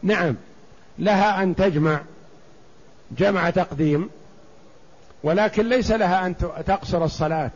نعم 0.04 0.36
لها 1.00 1.44
أن 1.44 1.56
تجمع 1.56 2.02
جمع 3.18 3.50
تقديم 3.50 4.10
ولكن 5.24 5.70
ليس 5.70 5.92
لها 5.92 6.26
أن 6.26 6.36
تقصر 6.66 7.04
الصلاة 7.04 7.52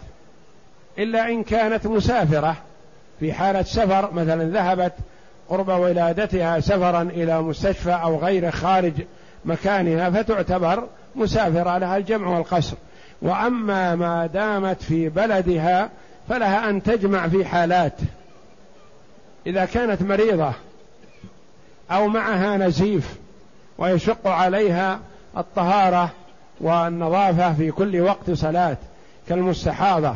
إلا 0.97 1.29
إن 1.29 1.43
كانت 1.43 1.87
مسافرة 1.87 2.55
في 3.19 3.33
حالة 3.33 3.63
سفر 3.63 4.11
مثلا 4.13 4.43
ذهبت 4.43 4.93
قرب 5.49 5.67
ولادتها 5.67 6.59
سفرا 6.59 7.01
إلى 7.01 7.41
مستشفى 7.41 7.91
أو 7.91 8.19
غيره 8.19 8.49
خارج 8.49 8.93
مكانها 9.45 10.09
فتعتبر 10.09 10.87
مسافرة 11.15 11.77
لها 11.77 11.97
الجمع 11.97 12.27
والقصر. 12.27 12.77
وأما 13.21 13.95
ما 13.95 14.25
دامت 14.25 14.81
في 14.81 15.09
بلدها 15.09 15.89
فلها 16.29 16.69
أن 16.69 16.83
تجمع 16.83 17.27
في 17.27 17.45
حالات. 17.45 17.93
إذا 19.47 19.65
كانت 19.65 20.01
مريضة 20.01 20.53
أو 21.91 22.07
معها 22.07 22.57
نزيف 22.57 23.15
ويشق 23.77 24.27
عليها 24.27 24.99
الطهارة 25.37 26.11
والنظافة 26.61 27.53
في 27.53 27.71
كل 27.71 28.01
وقت 28.01 28.31
صلاة 28.31 28.77
كالمستحاضة 29.29 30.15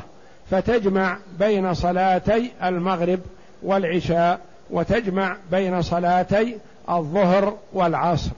فتجمع 0.51 1.17
بين 1.39 1.73
صلاتي 1.73 2.51
المغرب 2.63 3.19
والعشاء 3.63 4.39
وتجمع 4.69 5.35
بين 5.51 5.81
صلاتي 5.81 6.57
الظهر 6.89 7.57
والعصر. 7.73 8.31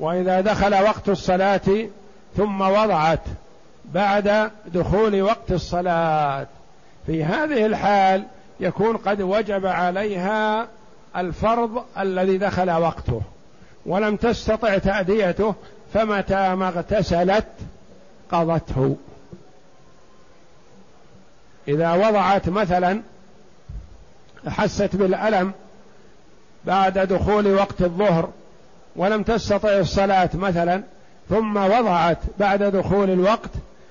وإذا 0.00 0.40
دخل 0.40 0.74
وقت 0.74 1.08
الصلاة 1.08 1.88
ثم 2.36 2.60
وضعت 2.60 3.20
بعد 3.84 4.50
دخول 4.66 5.22
وقت 5.22 5.52
الصلاة. 5.52 6.46
في 7.06 7.24
هذه 7.24 7.66
الحال 7.66 8.24
يكون 8.60 8.96
قد 8.96 9.22
وجب 9.22 9.66
عليها 9.66 10.68
الفرض 11.16 11.84
الذي 11.98 12.38
دخل 12.38 12.70
وقته 12.70 13.20
ولم 13.86 14.16
تستطع 14.16 14.78
تأديته 14.78 15.54
فمتى 15.94 16.54
ما 16.54 16.68
اغتسلت 16.68 17.46
قضته. 18.32 18.96
إذا 21.68 21.92
وضعت 21.92 22.48
مثلا 22.48 23.00
حست 24.48 24.96
بالألم 24.96 25.52
بعد 26.64 26.98
دخول 26.98 27.54
وقت 27.54 27.82
الظهر 27.82 28.28
ولم 28.96 29.22
تستطع 29.22 29.78
الصلاة 29.78 30.30
مثلا 30.34 30.82
ثم 31.28 31.56
وضعت 31.56 32.18
بعد 32.38 32.62
دخول 32.62 33.10
الوقت 33.10 33.50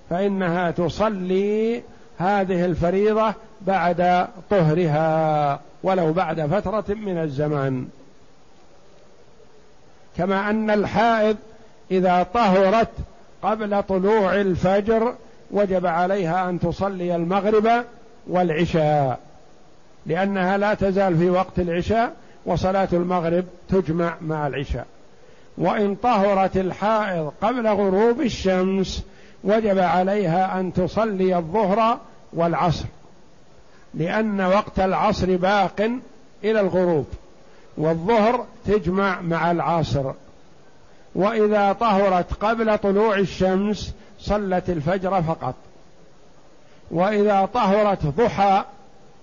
فإنها 0.10 0.72
تصلي 0.72 1.82
هذه 2.18 2.66
الفريضة 2.66 3.34
بعد 3.62 4.28
طهرها 4.50 5.60
ولو 5.84 6.14
بعد 6.14 6.42
فترة 6.42 6.96
من 6.96 7.18
الزمان. 7.18 7.88
كما 10.18 10.50
أن 10.50 10.70
الحائض 10.70 11.38
إذا 11.92 12.24
طهرت 12.34 12.92
قبل 13.44 13.84
طلوع 13.84 14.36
الفجر 14.36 15.16
وجب 15.52 15.86
عليها 15.86 16.50
أن 16.50 16.60
تصلي 16.60 17.16
المغرب 17.16 17.84
والعشاء 18.28 19.20
لأنها 20.06 20.58
لا 20.58 20.74
تزال 20.74 21.18
في 21.18 21.30
وقت 21.30 21.60
العشاء 21.60 22.14
وصلاة 22.50 22.88
المغرب 22.94 23.46
تجمع 23.70 24.14
مع 24.22 24.48
العشاء. 24.48 24.86
وإن 25.58 25.96
طهرت 25.96 26.58
الحائض 26.58 27.32
قبل 27.42 27.68
غروب 27.68 28.22
الشمس 28.22 29.04
وجب 29.44 29.80
عليها 29.80 30.60
أن 30.60 30.74
تصلي 30.74 31.38
الظهر 31.38 31.98
والعصر 32.34 32.86
لأن 33.94 34.42
وقت 34.42 34.80
العصر 34.80 35.36
باق 35.36 35.82
إلى 36.44 36.60
الغروب 36.60 37.06
والظهر 37.78 38.46
تجمع 38.66 39.22
مع 39.22 39.52
العصر. 39.52 40.12
وإذا 41.16 41.74
طهرت 41.74 42.34
قبل 42.34 42.78
طلوع 42.78 43.18
الشمس 43.18 43.94
صلت 44.20 44.70
الفجر 44.70 45.22
فقط. 45.22 45.56
وإذا 46.92 47.50
طهرت 47.54 48.06
ضحى 48.06 48.64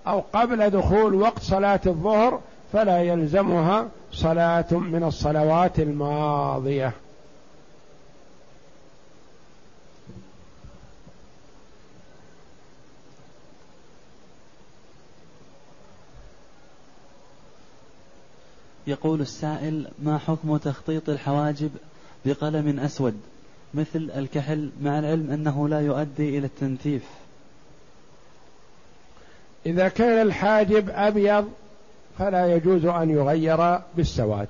أو 0.07 0.23
قبل 0.33 0.69
دخول 0.69 1.15
وقت 1.15 1.39
صلاة 1.39 1.79
الظهر 1.85 2.39
فلا 2.73 3.01
يلزمها 3.01 3.87
صلاة 4.11 4.73
من 4.73 5.03
الصلوات 5.03 5.79
الماضية. 5.79 6.93
يقول 18.87 19.21
السائل 19.21 19.87
ما 19.99 20.17
حكم 20.17 20.57
تخطيط 20.57 21.09
الحواجب 21.09 21.71
بقلم 22.25 22.79
أسود؟ 22.79 23.21
مثل 23.73 24.11
الكحل 24.15 24.69
مع 24.81 24.99
العلم 24.99 25.31
أنه 25.31 25.69
لا 25.69 25.81
يؤدي 25.81 26.37
إلى 26.37 26.45
التنتيف 26.45 27.03
إذا 29.65 29.87
كان 29.87 30.27
الحاجب 30.27 30.89
أبيض 30.89 31.51
فلا 32.19 32.55
يجوز 32.55 32.85
أن 32.85 33.09
يغير 33.09 33.79
بالسواد. 33.95 34.47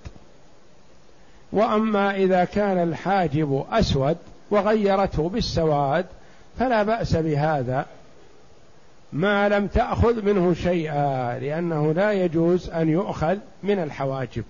وأما 1.52 2.16
إذا 2.16 2.44
كان 2.44 2.78
الحاجب 2.78 3.66
أسود 3.72 4.18
وغيرته 4.52 5.30
بالسواد 5.30 6.06
فلا 6.60 6.84
بأس 6.84 7.16
بهذا. 7.16 7.86
ما 9.14 9.50
لم 9.50 9.68
تأخذ 9.68 10.26
منه 10.26 10.54
شيئا 10.54 11.40
لأنه 11.40 11.94
لا 11.94 12.12
يجوز 12.12 12.70
أن 12.70 12.90
يؤخذ 12.90 13.38
من 13.64 13.80
الحواجب 13.80 14.44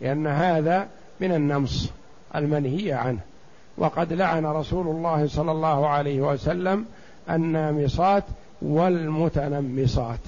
لأن 0.00 0.26
هذا 0.26 0.88
من 1.20 1.32
النمص 1.32 1.90
المنهي 2.34 2.92
عنه. 2.92 3.18
وقد 3.78 4.12
لعن 4.12 4.46
رسول 4.46 4.86
الله 4.86 5.28
صلى 5.28 5.52
الله 5.52 5.88
عليه 5.88 6.20
وسلم 6.20 6.86
النامصات 7.30 8.24
والمتنمصات. 8.62 10.18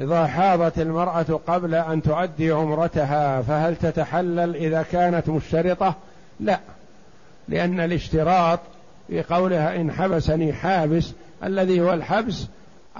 إذا 0.00 0.26
حاضت 0.26 0.78
المرأة 0.78 1.40
قبل 1.46 1.74
أن 1.74 2.02
تؤدي 2.02 2.50
عمرتها 2.50 3.42
فهل 3.42 3.76
تتحلل 3.76 4.56
إذا 4.56 4.82
كانت 4.92 5.28
مشترطة؟ 5.28 5.94
لا 6.40 6.60
لأن 7.48 7.80
الاشتراط 7.80 8.60
في 9.08 9.22
قولها 9.22 9.76
إن 9.80 9.92
حبسني 9.92 10.52
حابس 10.52 11.12
الذي 11.44 11.80
هو 11.80 11.92
الحبس 11.92 12.46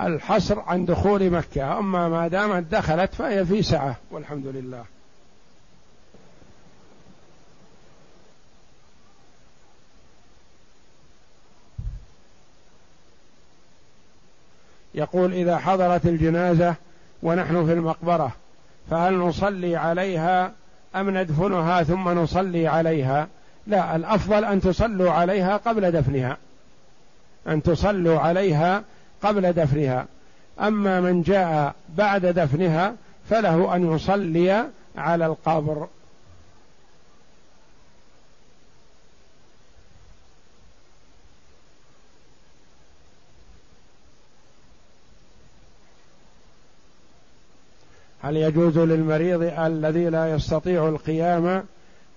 الحصر 0.00 0.60
عن 0.60 0.84
دخول 0.84 1.30
مكة 1.30 1.78
أما 1.78 2.08
ما 2.08 2.28
دامت 2.28 2.72
دخلت 2.72 3.14
فهي 3.14 3.44
في 3.44 3.62
سعة 3.62 3.96
والحمد 4.10 4.46
لله 4.46 4.84
يقول 14.94 15.32
إذا 15.32 15.58
حضرت 15.58 16.06
الجنازة 16.06 16.74
ونحن 17.22 17.66
في 17.66 17.72
المقبرة 17.72 18.32
فهل 18.90 19.14
نصلي 19.14 19.76
عليها 19.76 20.52
أم 20.94 21.18
ندفنها 21.18 21.82
ثم 21.82 22.08
نصلي 22.08 22.66
عليها؟ 22.66 23.28
لا 23.66 23.96
الأفضل 23.96 24.44
أن 24.44 24.60
تصلوا 24.60 25.10
عليها 25.10 25.56
قبل 25.56 25.90
دفنها 25.92 26.36
أن 27.48 27.62
تصلوا 27.62 28.18
عليها 28.18 28.82
قبل 29.22 29.52
دفنها. 29.52 30.06
أما 30.60 31.00
من 31.00 31.22
جاء 31.22 31.74
بعد 31.88 32.26
دفنها 32.26 32.94
فله 33.30 33.76
أن 33.76 33.94
يصلي 33.94 34.64
على 34.96 35.26
القبر. 35.26 35.88
هل 48.24 48.36
يجوز 48.36 48.78
للمريض 48.78 49.42
الذي 49.58 50.04
لا 50.04 50.30
يستطيع 50.30 50.88
القيام 50.88 51.64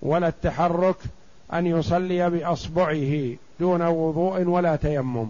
ولا 0.02 0.28
التحرك 0.28 0.96
أن 1.52 1.66
يصلي 1.66 2.30
بأصبعه 2.30 3.34
دون 3.60 3.82
وضوء 3.82 4.42
ولا 4.42 4.76
تيمم؟ 4.76 5.28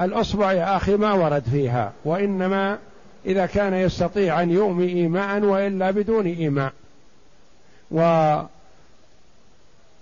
الأصبع 0.00 0.52
يا 0.52 0.76
أخي 0.76 0.96
ما 0.96 1.12
ورد 1.12 1.42
فيها 1.42 1.92
وإنما 2.04 2.78
إذا 3.26 3.46
كان 3.46 3.74
يستطيع 3.74 4.42
أن 4.42 4.50
يؤمي 4.50 4.84
ايماء 4.84 5.40
وإلا 5.40 5.90
بدون 5.90 6.26
إيماء. 6.26 6.72
و 7.90 8.00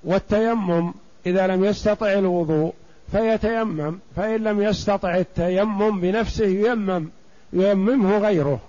والتيمم 0.05 0.95
إذا 1.27 1.47
لم 1.47 1.65
يستطع 1.65 2.13
الوضوء 2.13 2.75
فيتيمم 3.13 3.99
فإن 4.17 4.45
لم 4.45 4.63
يستطع 4.63 5.17
التيمم 5.17 6.01
بنفسه 6.01 6.47
ييمم 6.47 7.09
ييممه 7.53 8.19
غيره. 8.19 8.61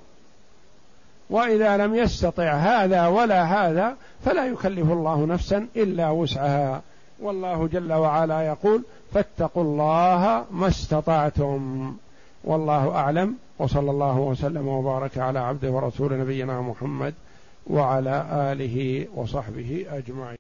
وإذا 1.30 1.78
لم 1.78 1.96
يستطع 1.96 2.54
هذا 2.54 3.08
ولا 3.08 3.44
هذا 3.44 3.96
فلا 4.26 4.46
يكلف 4.46 4.92
الله 4.92 5.26
نفسا 5.26 5.68
إلا 5.76 6.10
وسعها. 6.10 6.82
والله 7.20 7.68
جل 7.68 7.94
وعلا 7.94 8.42
يقول 8.42 8.84
فاتقوا 9.14 9.64
الله 9.64 10.46
ما 10.52 10.68
استطعتم. 10.68 11.94
والله 12.44 12.96
أعلم. 12.96 13.36
وصلى 13.60 13.92
الله 13.92 14.18
وسلم 14.20 14.68
وبارك 14.68 15.18
على 15.18 15.40
عبده 15.40 15.72
ورسول 15.72 16.20
نبينا 16.20 16.62
محمد 16.62 17.14
وعلى 17.68 18.26
آله 18.32 19.08
وصحبه 19.16 19.86
أجمعين. 19.92 20.34